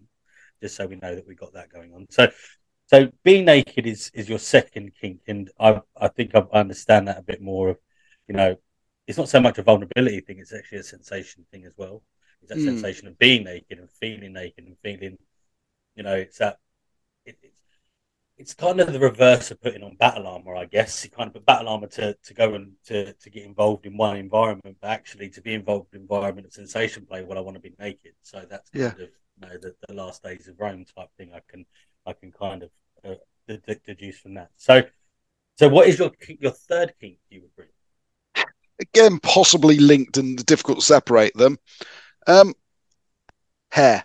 just 0.61 0.75
so 0.75 0.87
we 0.87 0.95
know 0.95 1.13
that 1.13 1.27
we've 1.27 1.37
got 1.37 1.53
that 1.53 1.69
going 1.71 1.93
on. 1.93 2.07
So 2.09 2.29
so 2.87 3.11
being 3.23 3.45
naked 3.45 3.85
is 3.85 4.11
is 4.13 4.29
your 4.29 4.39
second 4.39 4.93
kink, 4.99 5.19
and 5.27 5.51
I 5.59 5.81
I 5.95 6.07
think 6.07 6.31
I 6.35 6.39
understand 6.53 7.07
that 7.07 7.19
a 7.19 7.21
bit 7.21 7.41
more. 7.41 7.69
Of 7.69 7.77
you 8.27 8.35
know, 8.35 8.55
it's 9.07 9.17
not 9.17 9.29
so 9.29 9.41
much 9.41 9.57
a 9.57 9.63
vulnerability 9.63 10.21
thing; 10.21 10.39
it's 10.39 10.53
actually 10.53 10.79
a 10.79 10.83
sensation 10.83 11.45
thing 11.51 11.65
as 11.65 11.73
well. 11.75 12.01
It's 12.41 12.51
that 12.51 12.59
mm. 12.59 12.65
sensation 12.65 13.07
of 13.07 13.17
being 13.17 13.43
naked 13.43 13.79
and 13.79 13.89
feeling 13.89 14.33
naked 14.33 14.65
and 14.65 14.77
feeling, 14.83 15.17
you 15.95 16.03
know, 16.03 16.15
it's 16.15 16.37
that. 16.37 16.57
It, 17.25 17.37
it's 17.41 17.57
it's 18.37 18.53
kind 18.53 18.79
of 18.79 18.93
the 18.93 18.99
reverse 18.99 19.49
of 19.49 19.61
putting 19.61 19.81
on 19.83 19.95
battle 19.95 20.27
armor, 20.27 20.55
I 20.55 20.65
guess. 20.65 21.03
You 21.03 21.09
kind 21.09 21.27
of 21.27 21.33
put 21.33 21.45
battle 21.45 21.69
armor 21.69 21.87
to, 21.87 22.13
to 22.13 22.33
go 22.33 22.53
and 22.53 22.73
to, 22.85 23.13
to 23.13 23.29
get 23.29 23.43
involved 23.43 23.85
in 23.85 23.97
one 23.97 24.17
environment, 24.17 24.77
but 24.79 24.91
actually 24.91 25.29
to 25.29 25.41
be 25.41 25.55
involved 25.55 25.95
in 25.95 26.01
environment 26.01 26.45
of 26.45 26.53
sensation 26.53 27.05
play, 27.05 27.23
well, 27.23 27.37
I 27.37 27.41
want 27.41 27.55
to 27.55 27.61
be 27.61 27.73
naked. 27.79 28.13
So 28.21 28.45
that's 28.47 28.69
kind 28.69 28.95
yeah. 28.99 29.05
of 29.05 29.09
you 29.09 29.09
know, 29.41 29.57
the, 29.59 29.75
the 29.87 29.93
last 29.93 30.21
days 30.21 30.47
of 30.47 30.59
Rome 30.59 30.85
type 30.95 31.09
thing. 31.17 31.31
I 31.33 31.41
can 31.49 31.65
I 32.05 32.13
can 32.13 32.31
kind 32.31 32.63
of 32.63 32.69
uh, 33.03 33.15
deduce 33.85 34.19
from 34.19 34.35
that. 34.35 34.49
So, 34.55 34.83
so 35.57 35.67
what 35.69 35.87
is 35.87 35.97
your 35.97 36.11
your 36.39 36.51
third 36.51 36.93
kink 37.01 37.17
you 37.29 37.41
would 37.41 37.55
bring? 37.55 37.69
Again, 38.79 39.19
possibly 39.19 39.79
linked 39.79 40.17
and 40.17 40.45
difficult 40.45 40.79
to 40.79 40.85
separate 40.85 41.33
them. 41.33 41.57
Um, 42.27 42.53
hair. 43.71 44.03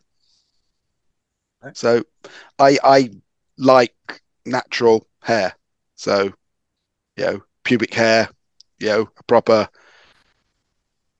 Okay. 1.62 1.72
So, 1.74 2.02
I 2.58 2.78
I 2.82 3.10
like 3.58 4.22
natural 4.46 5.06
hair. 5.20 5.54
So, 5.96 6.32
you 7.16 7.24
know, 7.24 7.42
pubic 7.64 7.94
hair, 7.94 8.28
you 8.80 8.88
know, 8.88 9.10
a 9.18 9.22
proper 9.24 9.68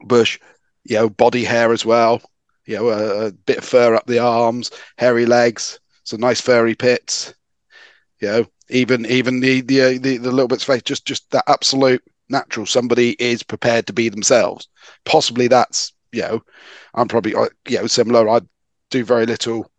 bush, 0.01 0.39
you 0.85 0.97
know, 0.97 1.09
body 1.09 1.45
hair 1.45 1.73
as 1.73 1.85
well. 1.85 2.23
You 2.67 2.77
know, 2.77 2.89
a, 2.91 3.27
a 3.27 3.33
bit 3.33 3.59
of 3.59 3.65
fur 3.65 3.95
up 3.95 4.07
the 4.07 4.19
arms, 4.19 4.71
hairy 4.99 5.27
legs, 5.27 5.81
some 6.05 6.21
nice 6.21 6.41
furry 6.41 6.75
pits. 6.75 7.35
You 8.21 8.29
know, 8.29 8.47
even 8.71 9.07
even 9.07 9.41
the 9.41 9.61
the 9.63 9.83
uh, 9.83 9.89
the, 10.01 10.19
the 10.19 10.31
little 10.33 10.49
bits 10.49 10.65
of 10.65 10.69
face, 10.75 10.83
just 10.83 11.07
just 11.07 11.31
that 11.33 11.45
absolute 11.49 12.03
natural. 12.29 12.67
Somebody 12.67 13.13
is 13.23 13.43
prepared 13.43 13.87
to 13.89 13.93
be 13.93 14.09
themselves. 14.09 14.69
Possibly 15.05 15.49
that's 15.49 15.93
you 16.13 16.23
know, 16.23 16.43
I'm 16.95 17.09
probably 17.09 17.33
you 17.69 17.79
know 17.79 17.87
similar. 17.87 18.29
I 18.29 18.41
do 18.91 19.05
very 19.05 19.27
little 19.27 19.71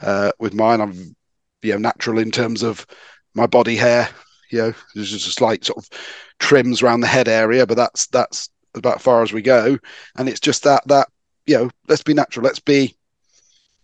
uh, 0.00 0.32
with 0.38 0.54
mine. 0.54 0.80
I'm 0.80 1.16
you 1.62 1.72
know 1.72 1.78
natural 1.78 2.18
in 2.18 2.30
terms 2.30 2.62
of 2.62 2.86
my 3.34 3.46
body 3.46 3.76
hair. 3.76 4.08
You 4.50 4.58
know, 4.58 4.74
there's 4.94 5.10
just 5.10 5.26
a 5.26 5.30
slight 5.30 5.64
sort 5.64 5.78
of 5.78 5.88
trims 6.38 6.82
around 6.82 7.00
the 7.00 7.06
head 7.06 7.28
area, 7.28 7.66
but 7.66 7.76
that's 7.76 8.06
that's 8.08 8.48
about 8.74 9.02
far 9.02 9.22
as 9.22 9.32
we 9.32 9.42
go. 9.42 9.78
And 10.16 10.28
it's 10.28 10.40
just 10.40 10.64
that 10.64 10.86
that 10.88 11.08
you 11.46 11.56
know, 11.56 11.70
let's 11.88 12.02
be 12.02 12.14
natural. 12.14 12.44
Let's 12.44 12.60
be 12.60 12.96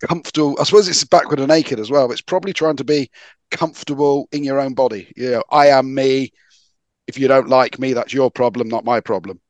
comfortable. 0.00 0.56
I 0.58 0.64
suppose 0.64 0.88
it's 0.88 1.04
backward 1.04 1.40
and 1.40 1.48
naked 1.48 1.78
as 1.78 1.90
well. 1.90 2.10
It's 2.10 2.20
probably 2.20 2.52
trying 2.52 2.76
to 2.76 2.84
be 2.84 3.10
comfortable 3.50 4.28
in 4.32 4.44
your 4.44 4.60
own 4.60 4.74
body. 4.74 5.12
You 5.16 5.30
know, 5.32 5.44
I 5.50 5.68
am 5.68 5.94
me. 5.94 6.32
If 7.06 7.18
you 7.18 7.28
don't 7.28 7.48
like 7.48 7.78
me, 7.78 7.92
that's 7.92 8.14
your 8.14 8.30
problem, 8.30 8.68
not 8.68 8.84
my 8.84 9.00
problem. 9.00 9.40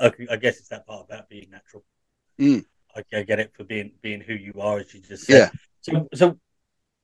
I 0.00 0.36
guess 0.36 0.58
it's 0.58 0.68
that 0.68 0.86
part 0.86 1.06
about 1.06 1.28
being 1.28 1.50
natural. 1.50 1.84
Mm. 2.38 2.64
I 2.94 3.22
get 3.22 3.38
it 3.38 3.52
for 3.54 3.64
being 3.64 3.92
being 4.02 4.20
who 4.20 4.34
you 4.34 4.54
are, 4.60 4.78
as 4.78 4.92
you 4.92 5.00
just 5.00 5.24
said. 5.24 5.36
Yeah. 5.36 5.50
So, 5.80 6.08
so, 6.14 6.38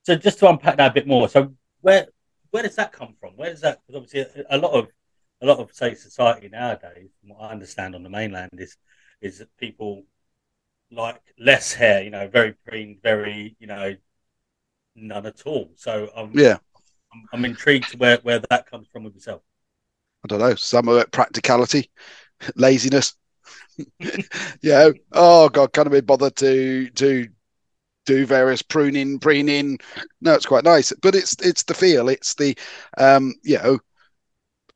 so 0.03 0.17
just 0.17 0.39
to 0.41 0.49
unpack 0.49 0.77
that 0.79 0.91
a 0.91 0.95
bit 0.95 1.07
more. 1.07 1.29
So, 1.29 1.55
where 1.81 2.09
where 2.51 2.63
does 2.63 2.77
that 2.77 2.93
come 2.93 3.15
from? 3.21 3.37
Where 3.37 3.51
does 3.51 3.61
that? 3.61 3.81
Because 3.87 4.03
obviously, 4.03 4.43
a, 4.51 4.57
a 4.57 4.59
lot 4.59 4.73
of 4.73 4.89
a 5.43 5.47
lot 5.47 5.59
of 5.59 5.73
say 5.73 5.95
society 5.95 6.49
nowadays, 6.49 7.11
from 7.21 7.31
what 7.31 7.43
I 7.43 7.53
understand 7.53 7.95
on 7.95 8.03
the 8.03 8.11
mainland, 8.11 8.51
is 8.59 8.77
is 9.21 9.39
that 9.39 9.57
people 9.59 10.05
like 10.91 11.21
less 11.39 11.73
hair, 11.73 12.03
you 12.03 12.11
know, 12.11 12.29
very 12.29 12.55
green, 12.67 12.99
very, 13.03 13.57
you 13.59 13.67
know, 13.67 13.97
none 14.95 15.27
at 15.27 15.47
all. 15.47 15.71
So 15.77 16.11
um, 16.15 16.31
yeah, 16.35 16.59
I'm, 17.13 17.25
I'm 17.33 17.45
intrigued 17.45 17.99
where 17.99 18.19
where 18.23 18.41
that 18.51 18.71
comes 18.71 18.89
from 18.93 19.05
with 19.05 19.15
yourself. 19.15 19.43
I 20.25 20.29
don't 20.29 20.41
know. 20.41 20.55
Some 20.55 20.89
of 20.89 20.99
it 20.99 21.13
practicality, 21.13 21.91
laziness. 22.57 23.15
yeah. 24.63 24.91
Oh 25.13 25.49
God, 25.49 25.73
can't 25.73 25.91
be 25.91 26.01
bothered 26.01 26.37
to 26.37 26.91
to 26.91 27.29
do 28.07 28.27
various 28.27 28.63
pruning, 28.63 29.19
preening. 29.21 29.79
No, 30.21 30.35
it's 30.35 30.47
quite 30.47 30.65
nice, 30.65 30.93
but 31.03 31.15
it's 31.15 31.37
it's 31.43 31.65
the 31.65 31.75
feel. 31.75 32.09
It's 32.09 32.35
the 32.35 32.57
um, 32.99 33.35
you 33.45 33.59
know, 33.59 33.79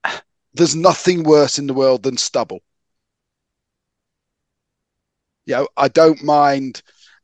there's 0.54 0.76
nothing 0.76 1.22
worse 1.24 1.58
in 1.58 1.66
the 1.66 1.74
world 1.74 2.02
than 2.02 2.16
stubble 2.16 2.60
you 5.46 5.54
know, 5.54 5.68
I 5.76 5.88
don't 5.88 6.22
mind. 6.22 6.82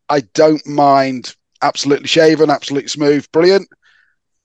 I 0.09 0.20
don't 0.35 0.66
mind 0.66 1.35
absolutely 1.62 2.09
shaven, 2.09 2.51
absolutely 2.51 2.88
smooth, 2.88 3.31
brilliant. 3.33 3.68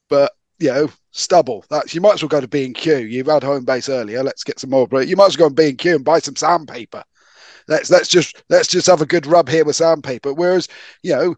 But 0.10 0.34
you 0.62 0.72
know, 0.72 0.90
stubble. 1.12 1.66
That's 1.70 1.94
you 1.94 2.02
might 2.02 2.14
as 2.14 2.22
well 2.22 2.30
go 2.30 2.42
to 2.42 2.48
B 2.48 2.66
and 2.66 2.76
Q. 2.76 2.98
You've 2.98 3.28
had 3.28 3.44
Homebase 3.44 3.90
earlier. 3.90 4.24
Let's 4.24 4.44
get 4.44 4.60
some 4.60 4.70
more. 4.70 4.88
But 4.88 5.08
you 5.08 5.16
might 5.16 5.28
as 5.28 5.38
well 5.38 5.50
go 5.50 5.56
to 5.56 5.62
B 5.62 5.70
and 5.70 5.78
Q 5.78 5.96
and 5.96 6.06
buy 6.06 6.20
some 6.20 6.36
sandpaper. 6.36 7.04
Let's 7.68 7.90
let's 7.90 8.08
just 8.08 8.44
let's 8.50 8.68
just 8.68 8.88
have 8.88 9.02
a 9.02 9.06
good 9.06 9.26
rub 9.26 9.50
here 9.50 9.66
with 9.66 9.76
sandpaper. 9.76 10.34
Whereas 10.34 10.68
you 11.04 11.16
know, 11.16 11.36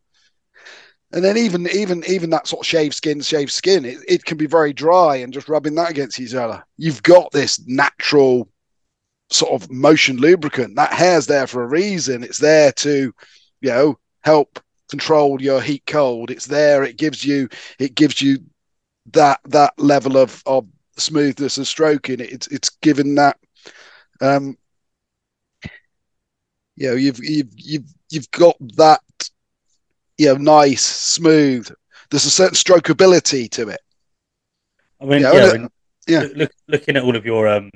and 1.14 1.24
then 1.24 1.38
even 1.38 1.68
even 1.70 2.04
even 2.08 2.30
that 2.32 2.48
sort 2.48 2.62
of 2.62 2.68
shaved 2.68 2.96
skin, 2.96 3.22
shaved 3.22 3.52
skin, 3.52 3.86
it, 3.86 4.00
it 4.08 4.26
can 4.26 4.38
be 4.38 4.48
very 4.48 4.74
dry 4.74 5.18
and 5.18 5.34
just 5.34 5.50
rubbing 5.50 5.76
that 5.76 5.92
against 5.92 6.20
each 6.20 6.34
other. 6.34 6.64
You've 6.78 7.04
got 7.04 7.32
this 7.32 7.62
natural 7.66 8.50
sort 9.30 9.52
of 9.52 9.72
motion 9.72 10.18
lubricant. 10.18 10.76
That 10.76 10.94
hair's 10.94 11.28
there 11.28 11.48
for 11.48 11.64
a 11.64 11.68
reason. 11.68 12.24
It's 12.24 12.40
there 12.40 12.72
to, 12.74 13.14
you 13.62 13.70
know, 13.70 13.98
help 14.22 14.60
control 14.90 15.42
your 15.42 15.62
heat 15.62 15.84
cold. 15.88 16.30
It's 16.30 16.46
there. 16.46 16.84
It 16.84 16.98
gives 16.98 17.24
you 17.24 17.50
it 17.80 17.96
gives 17.96 18.22
you 18.22 18.40
that 19.12 19.39
that 19.46 19.74
level 19.78 20.18
of 20.18 20.42
of 20.46 20.68
smoothness 20.98 21.58
and 21.58 21.68
stroking. 21.68 22.20
It's 22.20 22.48
it's 22.48 22.70
given 22.70 23.16
that 23.16 23.38
um 24.22 24.58
you 26.76 26.89
know 26.89 26.96
you've 26.96 27.20
you've 27.24 27.52
you've 27.56 27.94
you've 28.10 28.32
got 28.32 28.56
that 28.78 29.02
you 30.18 30.28
know 30.28 30.36
nice 30.36 30.84
smooth 30.84 31.70
there's 32.10 32.26
a 32.26 32.30
certain 32.30 32.56
strokeability 32.56 33.50
to 33.50 33.70
it 33.70 33.82
i 35.02 35.06
mean 35.06 35.20
you 35.20 35.24
know, 35.24 35.70
yeah, 36.08 36.22
yeah. 36.22 36.28
Look, 36.36 36.52
looking 36.68 36.96
at 36.96 37.04
all 37.04 37.16
of 37.16 37.26
your 37.26 37.48
um 37.48 37.72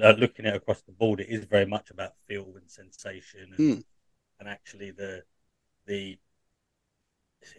uh, 0.00 0.12
looking 0.12 0.46
at 0.46 0.56
across 0.56 0.80
the 0.82 0.92
board, 0.92 1.20
it 1.20 1.28
is 1.28 1.44
very 1.44 1.66
much 1.66 1.90
about 1.90 2.12
feel 2.26 2.46
and 2.56 2.70
sensation, 2.70 3.54
and, 3.56 3.58
mm. 3.58 3.84
and 4.40 4.48
actually 4.48 4.90
the 4.90 5.22
the 5.86 6.18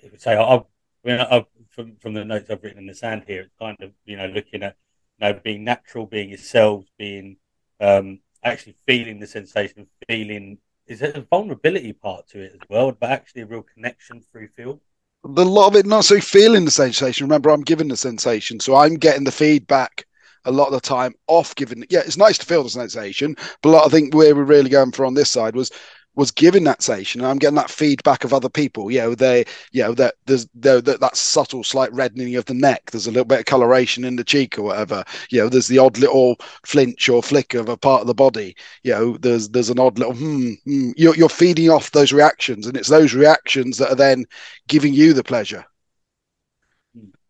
it 0.02 0.12
would 0.12 0.22
say 0.22 0.36
I, 0.36 0.64
I 1.06 1.08
mean 1.08 1.20
I, 1.20 1.46
from 1.70 1.96
from 1.98 2.14
the 2.14 2.26
notes 2.26 2.50
I've 2.50 2.64
written 2.64 2.80
in 2.80 2.88
the 2.88 2.96
sand 2.96 3.24
here, 3.28 3.42
it's 3.42 3.54
kind 3.60 3.78
of 3.82 3.92
you 4.06 4.18
know 4.18 4.28
looking 4.28 4.64
at 4.64 4.76
you 5.20 5.28
know 5.28 5.40
being 5.44 5.64
natural, 5.64 6.06
being 6.06 6.30
yourselves, 6.30 6.88
being 6.98 7.38
um, 7.80 8.20
actually 8.44 8.76
feeling 8.86 9.20
the 9.20 9.28
sensation, 9.28 9.88
feeling 10.08 10.58
is 10.88 11.00
there 11.00 11.12
a 11.16 11.22
vulnerability 11.22 11.94
part 11.94 12.28
to 12.28 12.42
it 12.42 12.52
as 12.54 12.70
well, 12.70 12.92
but 12.92 13.10
actually 13.10 13.42
a 13.42 13.46
real 13.46 13.64
connection 13.64 14.22
through 14.32 14.50
feel. 14.50 14.82
The 15.24 15.46
lot 15.46 15.68
of 15.68 15.76
it 15.78 15.86
not 15.86 16.04
so 16.04 16.20
feeling 16.20 16.66
the 16.66 16.72
sensation. 16.72 17.26
Remember, 17.26 17.50
I'm 17.50 17.62
giving 17.62 17.88
the 17.88 17.96
sensation, 17.96 18.60
so 18.60 18.76
I'm 18.76 18.96
getting 18.96 19.24
the 19.24 19.32
feedback 19.32 20.06
a 20.46 20.52
lot 20.52 20.68
of 20.68 20.74
the 20.74 20.82
time 20.82 21.14
off 21.28 21.56
giving. 21.56 21.86
Yeah, 21.90 22.02
it's 22.06 22.18
nice 22.18 22.38
to 22.40 22.46
feel 22.46 22.64
the 22.64 22.70
sensation, 22.70 23.38
but 23.62 23.86
I 23.86 23.88
think 23.88 24.14
where 24.14 24.36
we're 24.36 24.44
really 24.44 24.70
going 24.70 24.92
for 24.92 25.06
on 25.06 25.14
this 25.14 25.32
side 25.32 25.56
was 25.56 25.72
was 26.16 26.32
giving 26.32 26.64
that 26.66 26.82
sensation. 26.82 27.22
And 27.22 27.28
I'm 27.28 27.40
getting 27.40 27.56
that 27.56 27.70
feedback 27.70 28.24
of 28.24 28.34
other 28.34 28.50
people. 28.50 28.92
You 28.92 29.00
know, 29.00 29.16
they, 29.16 29.46
you 29.72 29.84
know, 29.84 29.94
that 29.96 30.16
there's 30.26 30.48
that, 30.56 30.86
that 30.86 31.18
subtle 31.18 31.64
slight 31.64 31.92
reddening 31.92 32.36
of 32.36 32.46
the 32.46 32.54
neck. 32.54 32.92
There's 32.92 33.08
a 33.08 33.12
little 33.12 33.26
bit 33.26 33.40
of 33.40 33.46
coloration 33.46 34.04
in 34.04 34.16
the 34.16 34.24
cheek 34.24 34.58
or 34.58 34.64
whatever. 34.64 35.04
You 35.30 35.42
know, 35.42 35.50
there's 35.50 35.68
the 35.68 35.80
odd 35.80 35.98
little 35.98 36.38
flinch 36.66 37.10
or 37.10 37.24
flick 37.24 37.54
of 37.54 37.70
a 37.70 37.78
part 37.78 38.02
of 38.02 38.08
the 38.08 38.14
body. 38.14 38.56
You 38.84 38.94
know, 38.94 39.18
there's 39.18 39.50
there's 39.50 39.70
an 39.70 39.80
odd 39.80 39.98
little 39.98 40.14
hmm. 40.14 40.52
hmm. 40.66 40.92
You're 40.96 41.16
you're 41.16 41.30
feeding 41.30 41.70
off 41.70 41.92
those 41.92 42.14
reactions, 42.14 42.68
and 42.68 42.78
it's 42.78 42.90
those 42.90 43.14
reactions 43.14 43.78
that 43.78 43.92
are 43.92 43.96
then 43.96 44.26
giving 44.68 44.94
you 44.94 45.14
the 45.14 45.24
pleasure. 45.24 45.66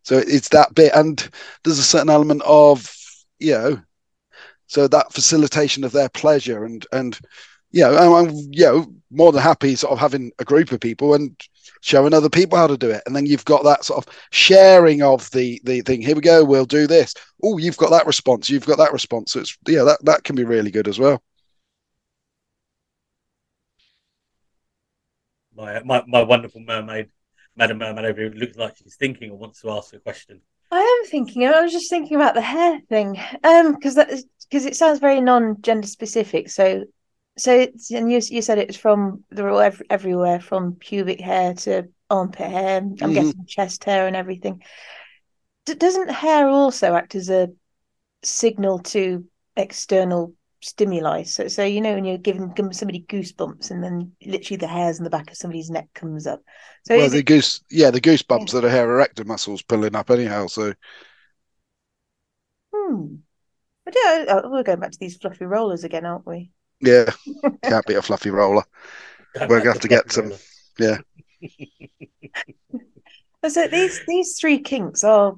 So 0.02 0.18
it's 0.18 0.50
that 0.50 0.74
bit, 0.74 0.92
and 0.94 1.26
there's 1.64 1.78
a 1.78 1.82
certain 1.82 2.10
element 2.10 2.42
of 2.44 2.94
you 3.38 3.52
know, 3.52 3.82
so 4.66 4.86
that 4.88 5.12
facilitation 5.12 5.84
of 5.84 5.92
their 5.92 6.10
pleasure 6.10 6.64
and 6.64 6.86
and 6.92 7.18
you 7.74 7.80
know, 7.80 8.14
I'm 8.14 8.30
you 8.52 8.64
know 8.64 8.86
more 9.10 9.32
than 9.32 9.42
happy 9.42 9.74
sort 9.74 9.92
of 9.92 9.98
having 9.98 10.30
a 10.38 10.44
group 10.44 10.70
of 10.70 10.78
people 10.78 11.14
and 11.14 11.36
showing 11.80 12.14
other 12.14 12.30
people 12.30 12.56
how 12.56 12.68
to 12.68 12.78
do 12.78 12.88
it, 12.90 13.02
and 13.04 13.16
then 13.16 13.26
you've 13.26 13.44
got 13.44 13.64
that 13.64 13.84
sort 13.84 14.06
of 14.06 14.14
sharing 14.30 15.02
of 15.02 15.28
the 15.32 15.60
the 15.64 15.80
thing. 15.80 16.00
Here 16.00 16.14
we 16.14 16.20
go, 16.20 16.44
we'll 16.44 16.66
do 16.66 16.86
this. 16.86 17.14
Oh, 17.42 17.58
you've 17.58 17.76
got 17.76 17.90
that 17.90 18.06
response. 18.06 18.48
You've 18.48 18.64
got 18.64 18.78
that 18.78 18.92
response. 18.92 19.32
So 19.32 19.40
it's 19.40 19.58
yeah, 19.66 19.82
that 19.82 19.98
that 20.04 20.22
can 20.22 20.36
be 20.36 20.44
really 20.44 20.70
good 20.70 20.86
as 20.86 21.00
well. 21.00 21.20
My 25.56 25.82
my, 25.82 26.04
my 26.06 26.22
wonderful 26.22 26.60
mermaid, 26.60 27.08
Madam 27.56 27.78
Mermaid 27.78 28.04
over 28.04 28.20
here, 28.20 28.30
looks 28.30 28.56
like 28.56 28.76
she's 28.76 28.94
thinking 28.94 29.32
or 29.32 29.36
wants 29.36 29.62
to 29.62 29.70
ask 29.72 29.92
a 29.94 29.98
question. 29.98 30.40
I 30.70 30.78
am 30.78 31.10
thinking. 31.10 31.44
I 31.44 31.60
was 31.60 31.72
just 31.72 31.90
thinking 31.90 32.14
about 32.14 32.34
the 32.34 32.40
hair 32.40 32.80
thing, 32.88 33.20
um, 33.42 33.74
because 33.74 33.96
that 33.96 34.10
because 34.48 34.64
it 34.64 34.76
sounds 34.76 35.00
very 35.00 35.20
non-gender 35.20 35.88
specific. 35.88 36.50
So, 36.50 36.84
so 37.36 37.66
and 37.92 38.10
you 38.10 38.20
you 38.30 38.42
said 38.42 38.58
it 38.58 38.68
was 38.68 38.76
from 38.76 39.24
they're 39.30 39.48
all 39.48 39.60
every, 39.60 39.86
everywhere 39.90 40.40
from 40.40 40.74
pubic 40.76 41.20
hair 41.20 41.54
to 41.54 41.88
armpit 42.10 42.50
hair. 42.50 42.76
I'm 42.78 42.96
Mhm. 42.98 43.12
guessing 43.12 43.46
chest 43.46 43.84
hair 43.84 44.06
and 44.06 44.16
everything. 44.16 44.62
D- 45.66 45.74
doesn't 45.74 46.10
hair 46.10 46.48
also 46.48 46.94
act 46.94 47.14
as 47.14 47.28
a 47.30 47.48
signal 48.22 48.80
to 48.80 49.26
external 49.56 50.34
stimuli? 50.62 51.24
So, 51.24 51.48
so 51.48 51.64
you 51.64 51.80
know 51.80 51.94
when 51.94 52.04
you're 52.04 52.18
giving 52.18 52.52
somebody 52.72 53.02
goosebumps, 53.08 53.70
and 53.70 53.82
then 53.84 54.12
literally 54.24 54.58
the 54.58 54.68
hairs 54.68 54.98
on 55.00 55.04
the 55.04 55.10
back 55.10 55.30
of 55.30 55.36
somebody's 55.36 55.70
neck 55.70 55.88
comes 55.94 56.26
up. 56.26 56.42
So 56.84 56.94
well, 56.94 57.08
the 57.08 57.22
it, 57.22 57.22
goose, 57.22 57.60
yeah, 57.70 57.90
the 57.90 58.00
goosebumps 58.00 58.52
that 58.52 58.64
are 58.64 58.70
hair 58.70 58.90
erector 58.90 59.24
muscles 59.24 59.62
pulling 59.62 59.96
up 59.96 60.10
anyhow. 60.10 60.46
So 60.46 60.74
hmm. 62.74 63.16
But 63.84 63.94
yeah, 63.96 64.26
uh, 64.28 64.42
we're 64.50 64.62
going 64.64 64.80
back 64.80 64.92
to 64.92 64.98
these 65.00 65.16
fluffy 65.18 65.44
rollers 65.46 65.84
again, 65.84 66.06
aren't 66.06 66.26
we? 66.26 66.52
Yeah, 66.80 67.10
can't 67.62 67.86
be 67.86 67.94
a 67.94 68.02
fluffy 68.02 68.30
roller. 68.30 68.64
We're 69.34 69.60
gonna 69.60 69.72
have 69.72 69.80
to 69.80 69.88
get 69.88 70.12
some- 70.12 70.32
Yeah, 70.78 70.98
So 73.46 73.68
these 73.68 74.00
these 74.06 74.38
three 74.40 74.60
kinks 74.60 75.04
are 75.04 75.34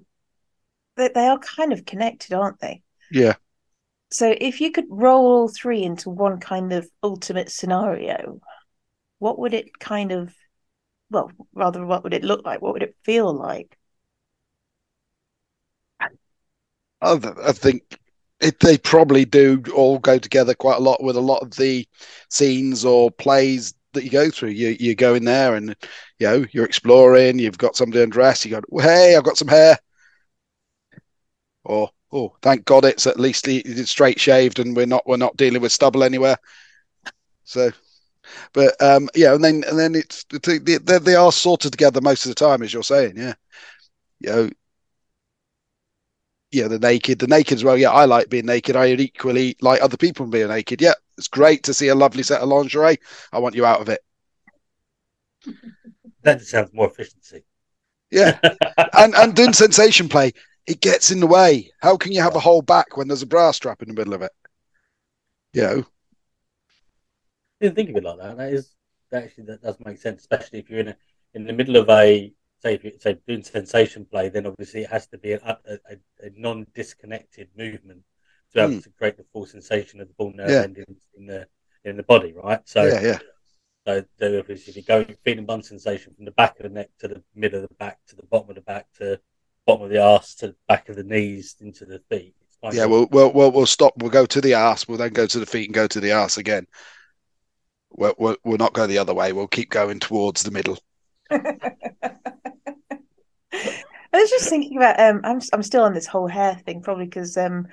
they, 0.96 1.08
they 1.08 1.26
are 1.26 1.38
kind 1.38 1.72
of 1.72 1.84
connected, 1.84 2.32
aren't 2.32 2.60
they? 2.60 2.82
yeah. 3.10 3.34
So 4.10 4.34
if 4.40 4.60
you 4.60 4.70
could 4.70 4.86
roll 4.88 5.26
all 5.26 5.48
three 5.48 5.82
into 5.82 6.10
one 6.10 6.38
kind 6.38 6.72
of 6.72 6.88
ultimate 7.02 7.50
scenario, 7.50 8.40
what 9.18 9.38
would 9.38 9.54
it 9.54 9.78
kind 9.78 10.12
of 10.12 10.34
well, 11.10 11.30
rather 11.54 11.84
what 11.84 12.04
would 12.04 12.14
it 12.14 12.24
look 12.24 12.44
like? 12.44 12.62
What 12.62 12.74
would 12.74 12.82
it 12.82 12.96
feel 13.04 13.32
like? 13.32 13.76
I, 17.00 17.18
th- 17.18 17.34
I 17.42 17.52
think 17.52 17.98
it, 18.40 18.60
they 18.60 18.78
probably 18.78 19.24
do 19.24 19.62
all 19.74 19.98
go 19.98 20.18
together 20.18 20.54
quite 20.54 20.76
a 20.76 20.82
lot 20.82 21.02
with 21.02 21.16
a 21.16 21.20
lot 21.20 21.42
of 21.42 21.56
the 21.56 21.86
scenes 22.28 22.84
or 22.84 23.10
plays 23.10 23.74
that 23.92 24.04
you 24.04 24.10
go 24.10 24.30
through. 24.30 24.50
You 24.50 24.76
you 24.78 24.94
go 24.94 25.14
in 25.14 25.24
there 25.24 25.54
and 25.54 25.74
you 26.18 26.26
know 26.26 26.44
you're 26.52 26.66
exploring. 26.66 27.38
You've 27.38 27.58
got 27.58 27.76
somebody 27.76 28.02
undressed. 28.02 28.44
You 28.44 28.60
go, 28.60 28.80
hey, 28.80 29.16
I've 29.16 29.24
got 29.24 29.38
some 29.38 29.48
hair. 29.48 29.78
Or 31.64 31.90
oh, 32.12 32.36
thank 32.42 32.64
God 32.64 32.84
it's 32.84 33.06
at 33.06 33.18
least 33.18 33.48
it's 33.48 33.90
straight 33.90 34.20
shaved 34.20 34.58
and 34.58 34.76
we're 34.76 34.86
not 34.86 35.06
we're 35.06 35.16
not 35.16 35.36
dealing 35.36 35.62
with 35.62 35.72
stubble 35.72 36.04
anywhere. 36.04 36.36
So, 37.44 37.70
but 38.52 38.80
um, 38.82 39.08
yeah, 39.14 39.34
and 39.34 39.42
then 39.42 39.64
and 39.68 39.78
then 39.78 39.94
it's 39.94 40.24
they, 40.42 40.58
they, 40.58 41.14
are 41.14 41.32
sorted 41.32 41.72
together 41.72 42.00
most 42.00 42.26
of 42.26 42.30
the 42.30 42.34
time, 42.34 42.62
as 42.62 42.72
you're 42.72 42.82
saying. 42.82 43.14
Yeah, 43.16 43.34
you 44.20 44.30
know, 44.30 44.50
yeah, 46.56 46.68
the 46.68 46.78
naked, 46.78 47.18
the 47.18 47.26
naked 47.26 47.56
as 47.56 47.64
well. 47.64 47.76
Yeah, 47.76 47.90
I 47.90 48.06
like 48.06 48.30
being 48.30 48.46
naked. 48.46 48.76
I 48.76 48.88
equally 48.88 49.56
like 49.60 49.82
other 49.82 49.98
people 49.98 50.26
being 50.26 50.48
naked. 50.48 50.80
Yeah, 50.80 50.94
it's 51.18 51.28
great 51.28 51.62
to 51.64 51.74
see 51.74 51.88
a 51.88 51.94
lovely 51.94 52.22
set 52.22 52.40
of 52.40 52.48
lingerie. 52.48 52.98
I 53.30 53.38
want 53.38 53.54
you 53.54 53.66
out 53.66 53.80
of 53.80 53.88
it. 53.88 54.00
That 56.22 56.40
just 56.40 56.50
sounds 56.50 56.72
more 56.72 56.88
efficiency. 56.88 57.44
Yeah, 58.10 58.36
and 58.94 59.14
and 59.14 59.32
doing 59.32 59.52
sensation 59.52 60.08
play, 60.08 60.32
it 60.66 60.80
gets 60.80 61.12
in 61.12 61.20
the 61.20 61.26
way. 61.28 61.70
How 61.80 61.96
can 61.96 62.10
you 62.10 62.20
have 62.20 62.34
a 62.34 62.40
whole 62.40 62.62
back 62.62 62.96
when 62.96 63.06
there's 63.06 63.22
a 63.22 63.26
bra 63.26 63.52
strap 63.52 63.80
in 63.80 63.86
the 63.86 63.94
middle 63.94 64.12
of 64.12 64.22
it? 64.22 64.32
You 65.52 65.62
know, 65.62 65.86
didn't 67.60 67.76
think 67.76 67.90
of 67.90 67.96
it 67.96 68.02
like 68.02 68.18
that. 68.18 68.36
That 68.38 68.52
is 68.52 68.74
that 69.12 69.22
actually 69.22 69.44
that 69.44 69.62
does 69.62 69.76
make 69.84 69.98
sense, 69.98 70.22
especially 70.22 70.58
if 70.58 70.68
you're 70.68 70.80
in 70.80 70.88
a 70.88 70.96
in 71.34 71.44
the 71.44 71.52
middle 71.52 71.76
of 71.76 71.88
a 71.90 72.32
say 72.62 72.74
if 72.74 72.84
you 72.84 72.92
say 72.98 73.18
doing 73.26 73.42
sensation 73.42 74.04
play, 74.04 74.28
then 74.28 74.46
obviously 74.46 74.82
it 74.82 74.90
has 74.90 75.06
to 75.08 75.18
be 75.18 75.32
a, 75.32 75.58
a, 75.68 75.96
a 76.20 76.30
non-disconnected 76.36 77.48
movement 77.56 78.02
to 78.52 78.54
be 78.54 78.60
able 78.60 78.72
Hmm. 78.74 78.80
to 78.80 78.90
create 78.90 79.16
the 79.16 79.24
full 79.32 79.46
sensation 79.46 80.00
of 80.00 80.08
the 80.08 80.14
ball 80.14 80.32
nerve 80.34 80.50
Yeah. 80.50 80.62
endings 80.62 81.02
in 81.16 81.26
the 81.26 81.48
in 81.84 81.96
the 81.96 82.02
body, 82.02 82.32
right? 82.32 82.60
So, 82.68 82.82
yeah, 82.84 83.00
yeah, 83.00 83.18
so, 83.86 84.04
so 84.18 84.24
if, 84.24 84.50
if 84.50 84.74
you're 84.74 84.82
going 84.82 85.16
feeling 85.22 85.46
bun 85.46 85.62
sensation 85.62 86.12
from 86.14 86.24
the 86.24 86.32
back 86.32 86.58
of 86.58 86.64
the 86.64 86.68
neck 86.70 86.90
to 86.98 87.08
the 87.08 87.22
middle 87.34 87.62
of 87.62 87.68
the 87.68 87.74
back 87.76 87.98
to 88.08 88.16
the 88.16 88.24
bottom 88.24 88.50
of 88.50 88.56
the 88.56 88.62
back 88.62 88.86
to 88.98 89.20
bottom 89.66 89.84
of 89.84 89.90
the 89.90 90.02
arse 90.02 90.34
to 90.36 90.48
the 90.48 90.56
back 90.66 90.88
of 90.88 90.96
the 90.96 91.04
knees 91.04 91.54
into 91.60 91.84
the 91.84 92.00
feet. 92.08 92.34
It's 92.62 92.76
yeah. 92.76 92.86
We'll 92.86 93.06
we'll 93.12 93.32
we'll, 93.32 93.52
we'll 93.52 93.66
stop. 93.66 93.92
We'll 93.98 94.10
go 94.10 94.26
to 94.26 94.40
the 94.40 94.54
ass. 94.54 94.88
We'll 94.88 94.98
then 94.98 95.12
go 95.12 95.26
to 95.26 95.38
the 95.38 95.46
feet 95.46 95.66
and 95.66 95.74
go 95.74 95.86
to 95.86 96.00
the 96.00 96.10
ass 96.12 96.38
again. 96.38 96.66
We'll, 97.90 98.14
we'll, 98.18 98.36
we'll 98.44 98.58
not 98.58 98.74
go 98.74 98.86
the 98.86 98.98
other 98.98 99.14
way. 99.14 99.32
We'll 99.32 99.46
keep 99.46 99.70
going 99.70 100.00
towards 100.00 100.42
the 100.42 100.50
middle. 100.50 100.78
I 101.30 101.76
was 104.12 104.30
just 104.30 104.48
thinking 104.48 104.76
about 104.76 105.00
um 105.00 105.20
I'm 105.24 105.40
I'm 105.52 105.62
still 105.62 105.82
on 105.82 105.94
this 105.94 106.06
whole 106.06 106.28
hair 106.28 106.60
thing 106.64 106.82
probably 106.82 107.06
because 107.06 107.36
um 107.36 107.66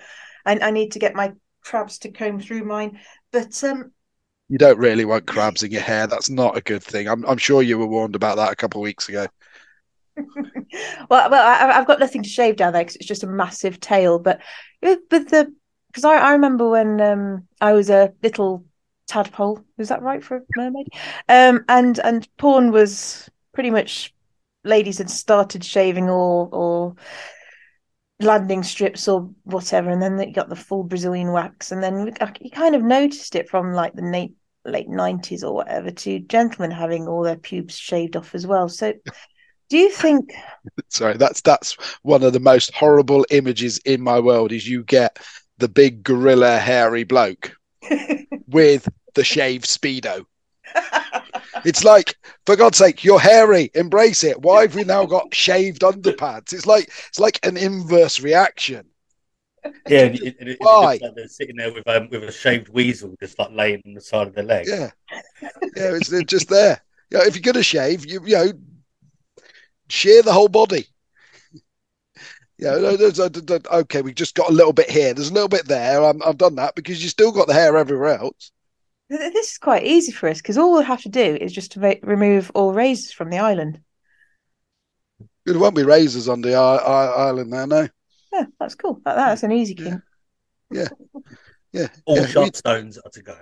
I, 0.45 0.57
I 0.59 0.71
need 0.71 0.93
to 0.93 0.99
get 0.99 1.15
my 1.15 1.33
crabs 1.61 1.99
to 1.99 2.11
comb 2.11 2.39
through 2.39 2.65
mine 2.65 2.99
but 3.31 3.63
um 3.63 3.91
You 4.49 4.57
don't 4.57 4.77
really 4.77 5.05
want 5.05 5.27
crabs 5.27 5.63
in 5.63 5.71
your 5.71 5.81
hair. 5.81 6.07
That's 6.07 6.29
not 6.29 6.57
a 6.57 6.61
good 6.61 6.83
thing. 6.83 7.07
I'm 7.07 7.25
I'm 7.25 7.37
sure 7.37 7.61
you 7.61 7.77
were 7.77 7.87
warned 7.87 8.15
about 8.15 8.37
that 8.37 8.51
a 8.51 8.55
couple 8.55 8.81
of 8.81 8.83
weeks 8.83 9.09
ago. 9.09 9.27
well 11.09 11.29
well 11.29 11.33
I, 11.33 11.77
I've 11.77 11.87
got 11.87 11.99
nothing 11.99 12.23
to 12.23 12.29
shave 12.29 12.55
down 12.55 12.73
there 12.73 12.83
because 12.83 12.97
it's 12.97 13.07
just 13.07 13.23
a 13.23 13.27
massive 13.27 13.79
tail 13.79 14.19
but 14.19 14.41
with, 14.81 14.99
with 15.09 15.29
the 15.29 15.53
because 15.87 16.05
I, 16.05 16.17
I 16.17 16.31
remember 16.33 16.69
when 16.69 17.01
um 17.01 17.47
I 17.61 17.73
was 17.73 17.89
a 17.89 18.13
little 18.21 18.65
tadpole 19.07 19.63
is 19.77 19.89
that 19.89 20.01
right 20.01 20.23
for 20.23 20.37
a 20.37 20.41
mermaid 20.55 20.87
um 21.29 21.65
and 21.67 21.99
and 21.99 22.27
porn 22.37 22.71
was 22.71 23.29
pretty 23.53 23.69
much 23.69 24.13
ladies 24.63 24.97
had 24.97 25.09
started 25.09 25.63
shaving 25.63 26.09
or 26.09 26.49
or 26.51 26.95
landing 28.19 28.63
strips 28.63 29.07
or 29.07 29.29
whatever 29.43 29.89
and 29.89 30.01
then 30.01 30.15
they 30.15 30.31
got 30.31 30.47
the 30.47 30.55
full 30.55 30.83
Brazilian 30.83 31.31
wax 31.31 31.71
and 31.71 31.83
then 31.83 32.13
you 32.39 32.51
kind 32.51 32.75
of 32.75 32.83
noticed 32.83 33.35
it 33.35 33.49
from 33.49 33.73
like 33.73 33.93
the 33.93 34.01
late 34.01 34.33
late 34.65 34.87
90s 34.87 35.43
or 35.43 35.53
whatever 35.53 35.91
to 35.91 36.19
gentlemen 36.19 36.71
having 36.71 37.07
all 37.07 37.21
their 37.21 37.35
pubes 37.35 37.77
shaved 37.77 38.15
off 38.15 38.33
as 38.33 38.47
well 38.47 38.69
so 38.69 38.93
do 39.69 39.77
you 39.77 39.89
think 39.89 40.31
Sorry, 40.89 41.17
that's 41.17 41.41
that's 41.41 41.73
one 42.03 42.23
of 42.23 42.33
the 42.33 42.39
most 42.39 42.73
horrible 42.73 43.25
images 43.31 43.79
in 43.79 44.01
my 44.01 44.19
world. 44.19 44.51
Is 44.51 44.67
you 44.67 44.83
get 44.83 45.17
the 45.57 45.67
big 45.67 46.03
gorilla 46.03 46.57
hairy 46.57 47.03
bloke 47.03 47.55
with 48.47 48.87
the 49.15 49.23
shaved 49.23 49.65
speedo. 49.65 50.25
It's 51.65 51.83
like, 51.83 52.15
for 52.45 52.55
God's 52.55 52.77
sake, 52.77 53.03
you're 53.03 53.19
hairy. 53.19 53.71
Embrace 53.73 54.23
it. 54.23 54.41
Why 54.41 54.63
have 54.63 54.75
we 54.75 54.83
now 54.83 55.05
got 55.05 55.33
shaved 55.33 55.81
underpants? 55.81 56.53
It's 56.53 56.65
like 56.65 56.89
it's 57.07 57.19
like 57.19 57.45
an 57.45 57.57
inverse 57.57 58.19
reaction. 58.19 58.85
yeah, 59.87 59.99
and 60.01 60.15
it, 60.15 60.35
it, 60.39 60.47
it 60.49 60.57
Why? 60.59 60.99
like 61.01 61.15
they're 61.15 61.27
sitting 61.27 61.55
there 61.55 61.73
with 61.73 61.87
um, 61.87 62.09
with 62.09 62.23
a 62.23 62.31
shaved 62.31 62.69
weasel 62.69 63.15
just 63.19 63.39
like 63.39 63.51
laying 63.51 63.81
on 63.85 63.93
the 63.93 64.01
side 64.01 64.27
of 64.27 64.35
their 64.35 64.43
leg. 64.43 64.67
Yeah, 64.67 64.91
yeah, 65.41 65.95
it's 65.95 66.09
just 66.25 66.49
there. 66.49 66.81
You 67.09 67.19
know, 67.19 67.23
if 67.23 67.35
you're 67.35 67.53
gonna 67.53 67.63
shave, 67.63 68.05
you 68.05 68.21
you 68.25 68.35
know, 68.35 68.51
shear 69.89 70.21
the 70.21 70.33
whole 70.33 70.49
body. 70.49 70.87
Yeah, 72.59 72.77
no, 72.77 72.95
no, 72.95 73.59
okay, 73.79 74.01
we 74.01 74.13
just 74.13 74.35
got 74.35 74.49
a 74.49 74.53
little 74.53 74.73
bit 74.73 74.89
here. 74.89 75.13
There's 75.13 75.31
a 75.31 75.33
little 75.33 75.49
bit 75.49 75.67
there. 75.67 76.03
I'm, 76.03 76.21
I've 76.23 76.37
done 76.37 76.55
that 76.55 76.75
because 76.75 77.01
you 77.01 77.09
still 77.09 77.31
got 77.31 77.47
the 77.47 77.53
hair 77.53 77.75
everywhere 77.75 78.19
else. 78.19 78.51
This 79.09 79.51
is 79.51 79.57
quite 79.57 79.83
easy 79.83 80.11
for 80.11 80.29
us 80.29 80.41
because 80.41 80.57
all 80.57 80.77
we 80.77 80.83
have 80.83 81.01
to 81.01 81.09
do 81.09 81.37
is 81.39 81.53
just 81.53 81.73
to 81.73 81.79
ma- 81.79 81.93
remove 82.03 82.51
all 82.55 82.73
razors 82.73 83.11
from 83.11 83.29
the 83.29 83.39
island 83.39 83.81
There 85.45 85.59
won't 85.59 85.75
be 85.75 85.83
razors 85.83 86.29
on 86.29 86.41
the 86.41 86.55
i- 86.55 86.77
i- 86.77 87.27
island 87.27 87.51
there, 87.51 87.67
no. 87.67 87.87
yeah 88.31 88.45
that's 88.59 88.75
cool 88.75 89.01
that, 89.05 89.15
that's 89.15 89.43
an 89.43 89.51
easy 89.51 89.73
game. 89.73 90.01
Yeah. 90.71 90.87
king 90.87 91.23
Yeah, 91.71 91.87
All 92.05 92.17
yeah, 92.17 92.27
sharp 92.27 92.55
stones 92.55 92.99
are 92.99 93.09
to 93.11 93.21
go. 93.23 93.37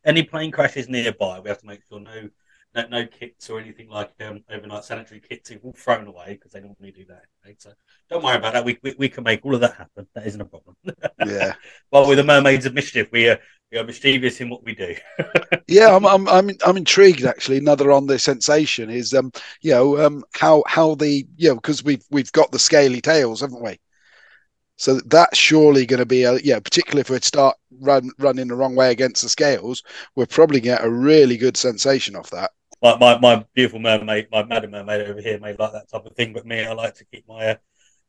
Any 0.05 0.23
plane 0.23 0.51
crashes 0.51 0.89
nearby, 0.89 1.41
we 1.41 1.49
have 1.49 1.61
to 1.61 1.67
make 1.67 1.81
sure 1.89 2.01
no, 2.01 2.31
no, 2.75 2.87
no 2.89 3.07
kits 3.07 3.51
or 3.51 3.59
anything 3.61 3.89
like 3.89 4.13
um, 4.21 4.45
overnight 4.51 4.85
sanitary 4.85 5.21
kits 5.21 5.51
are 5.51 5.59
all 5.63 5.73
thrown 5.73 6.07
away 6.07 6.35
because 6.35 6.53
they 6.53 6.61
normally 6.61 6.93
do 6.93 7.05
that. 7.07 7.23
Right? 7.45 7.61
So 7.61 7.73
don't 8.09 8.23
worry 8.23 8.37
about 8.37 8.55
that. 8.55 8.65
We, 8.65 8.79
we 8.83 8.95
we 8.99 9.09
can 9.09 9.25
make 9.25 9.45
all 9.45 9.55
of 9.55 9.61
that 9.61 9.75
happen. 9.75 10.07
That 10.15 10.27
isn't 10.27 10.41
a 10.41 10.45
problem. 10.45 10.77
yeah, 11.27 11.55
Well, 11.91 12.07
we're 12.07 12.17
the 12.17 12.25
mermaids 12.25 12.67
of 12.67 12.75
mischief, 12.75 13.09
we 13.13 13.29
are 13.29 13.41
we 13.73 13.79
are 13.79 13.85
mischievous 13.85 14.41
in 14.41 14.49
what 14.49 14.65
we 14.65 14.75
do. 14.75 14.97
yeah. 15.69 15.95
I'm, 15.95 16.05
I'm, 16.05 16.29
I'm, 16.29 16.51
I'm 16.67 16.77
intrigued. 16.77 17.25
Actually, 17.25 17.59
another 17.59 17.93
on 17.93 18.07
the 18.07 18.19
sensation 18.19 18.91
is, 18.91 19.15
um, 19.15 19.31
you 19.61 19.71
know, 19.71 20.05
um, 20.05 20.25
how, 20.35 20.65
how 20.67 20.97
the, 20.97 21.27
you 21.37 21.51
know, 21.51 21.55
because 21.55 21.85
we've, 21.85 22.03
we've 22.11 22.33
got 22.33 22.51
the 22.51 22.59
scaly 22.59 23.01
tails, 23.01 23.41
haven't 23.41 23.63
we? 23.63 23.79
So 24.77 24.99
that's 25.07 25.39
surely 25.39 25.87
going 25.87 25.99
to 26.01 26.07
be 26.07 26.25
a, 26.25 26.39
yeah, 26.39 26.59
particularly 26.59 27.03
if 27.03 27.11
we 27.11 27.21
start 27.21 27.57
run 27.81 28.11
running 28.19 28.49
the 28.49 28.55
wrong 28.57 28.75
way 28.75 28.91
against 28.91 29.23
the 29.23 29.29
scales, 29.29 29.83
we're 30.17 30.27
probably 30.27 30.59
get 30.59 30.83
a 30.83 30.91
really 30.91 31.37
good 31.37 31.57
sensation 31.57 32.17
off 32.17 32.31
that. 32.31 32.51
My, 32.83 32.97
my, 32.97 33.19
my 33.19 33.45
beautiful 33.55 33.79
mermaid, 33.79 34.29
my 34.33 34.43
madam 34.43 34.71
mermaid 34.71 35.09
over 35.09 35.21
here 35.21 35.39
may 35.39 35.55
like 35.55 35.73
that 35.73 35.91
type 35.91 36.07
of 36.07 36.15
thing, 36.15 36.33
but 36.33 36.47
me, 36.47 36.65
I 36.65 36.73
like 36.73 36.95
to 36.97 37.05
keep 37.05 37.29
my 37.29 37.49
uh, 37.49 37.55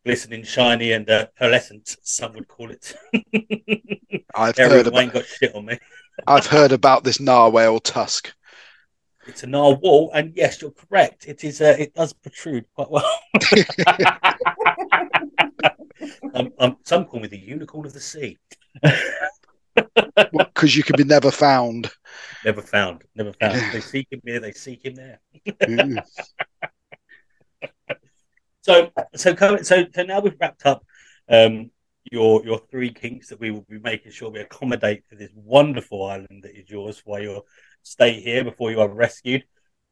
glistening, 0.05 0.43
shiny, 0.43 0.93
and 0.93 1.10
uh, 1.10 1.27
pearlescent, 1.39 1.97
some 2.03 2.34
would 2.34 2.47
call 2.47 2.71
it. 2.71 2.95
I've 4.36 4.57
Harry 4.57 4.69
heard 4.69 4.88
Wayne 4.88 5.10
about, 5.10 5.13
got 5.13 5.25
shit 5.25 5.55
on 5.55 5.65
me. 5.65 5.79
I've 6.25 6.47
heard 6.47 6.71
about 6.71 7.03
this 7.03 7.19
narwhal 7.19 7.79
tusk. 7.79 8.34
It's 9.27 9.43
a 9.43 9.47
narwhal, 9.47 10.10
and 10.13 10.34
yes, 10.36 10.62
you're 10.62 10.71
correct. 10.71 11.27
It 11.27 11.43
is. 11.43 11.62
Uh, 11.62 11.75
it 11.77 11.93
does 11.93 12.13
protrude 12.13 12.65
quite 12.73 12.89
well. 12.89 13.19
um, 16.34 16.51
um, 16.57 16.77
some 16.84 17.05
call 17.05 17.19
me 17.19 17.27
the 17.27 17.38
unicorn 17.38 17.86
of 17.86 17.93
the 17.93 17.99
sea. 17.99 18.39
Because 19.75 20.75
you 20.75 20.84
can 20.84 20.95
be 20.97 21.03
never 21.03 21.31
found. 21.31 21.91
Never 22.45 22.62
found. 22.62 23.03
Never 23.15 23.34
found. 23.34 23.73
They 23.73 23.81
seek 23.81 24.07
him 24.12 24.21
here. 24.25 24.39
They 24.39 24.51
seek 24.51 24.86
him 24.86 24.95
there. 24.95 25.19
Mm. 25.47 26.03
So, 28.63 28.91
so, 29.15 29.36
so, 29.63 29.86
so 29.91 30.03
now 30.03 30.19
we've 30.19 30.38
wrapped 30.39 30.67
up 30.67 30.86
um, 31.27 31.71
your 32.12 32.45
your 32.45 32.60
three 32.69 32.93
kinks 32.93 33.29
that 33.29 33.39
we 33.39 33.49
will 33.49 33.65
be 33.67 33.79
making 33.79 34.12
sure 34.12 34.29
we 34.29 34.39
accommodate 34.39 35.07
to 35.10 35.15
this 35.15 35.31
wonderful 35.34 36.05
island 36.05 36.43
that 36.43 36.55
is 36.55 36.69
yours 36.69 37.01
while 37.03 37.21
you 37.21 37.41
stay 37.81 38.19
here 38.19 38.43
before 38.43 38.69
you 38.69 38.79
are 38.79 38.89
rescued. 38.89 39.43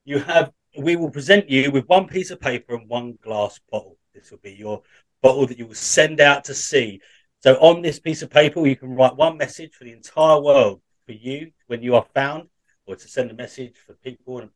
You 0.05 0.19
have. 0.19 0.51
We 0.77 0.95
will 0.95 1.09
present 1.09 1.49
you 1.49 1.71
with 1.71 1.87
one 1.87 2.07
piece 2.07 2.29
of 2.29 2.39
paper 2.39 2.75
and 2.75 2.87
one 2.87 3.17
glass 3.23 3.59
bottle. 3.71 3.97
This 4.13 4.29
will 4.29 4.37
be 4.37 4.53
your 4.53 4.83
bottle 5.23 5.47
that 5.47 5.57
you 5.57 5.65
will 5.65 5.73
send 5.73 6.19
out 6.19 6.43
to 6.43 6.53
sea. 6.53 7.01
So 7.41 7.55
on 7.55 7.81
this 7.81 7.99
piece 7.99 8.21
of 8.21 8.29
paper, 8.29 8.65
you 8.67 8.75
can 8.75 8.95
write 8.95 9.15
one 9.15 9.37
message 9.37 9.73
for 9.73 9.85
the 9.85 9.93
entire 9.93 10.39
world 10.41 10.81
for 11.05 11.13
you 11.13 11.51
when 11.67 11.81
you 11.81 11.95
are 11.95 12.05
found, 12.13 12.49
or 12.85 12.95
to 12.95 13.07
send 13.07 13.31
a 13.31 13.33
message 13.33 13.75
for 13.85 13.93
people 13.93 14.39
and 14.39 14.49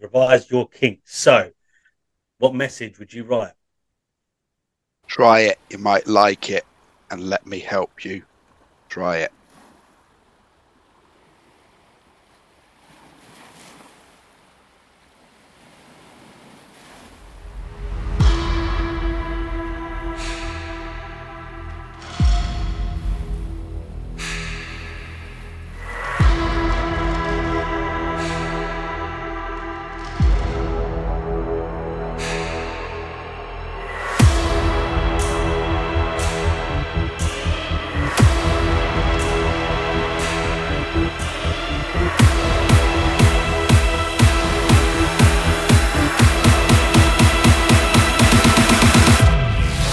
revise 0.00 0.50
your 0.50 0.68
kinks. 0.68 1.18
So, 1.18 1.50
what 2.38 2.54
message 2.54 2.98
would 2.98 3.12
you 3.12 3.24
write? 3.24 3.52
Try 5.06 5.40
it. 5.40 5.58
You 5.68 5.78
might 5.78 6.06
like 6.06 6.50
it. 6.50 6.64
And 7.10 7.28
let 7.28 7.46
me 7.46 7.58
help 7.58 8.04
you. 8.04 8.22
Try 8.88 9.18
it. 9.18 9.32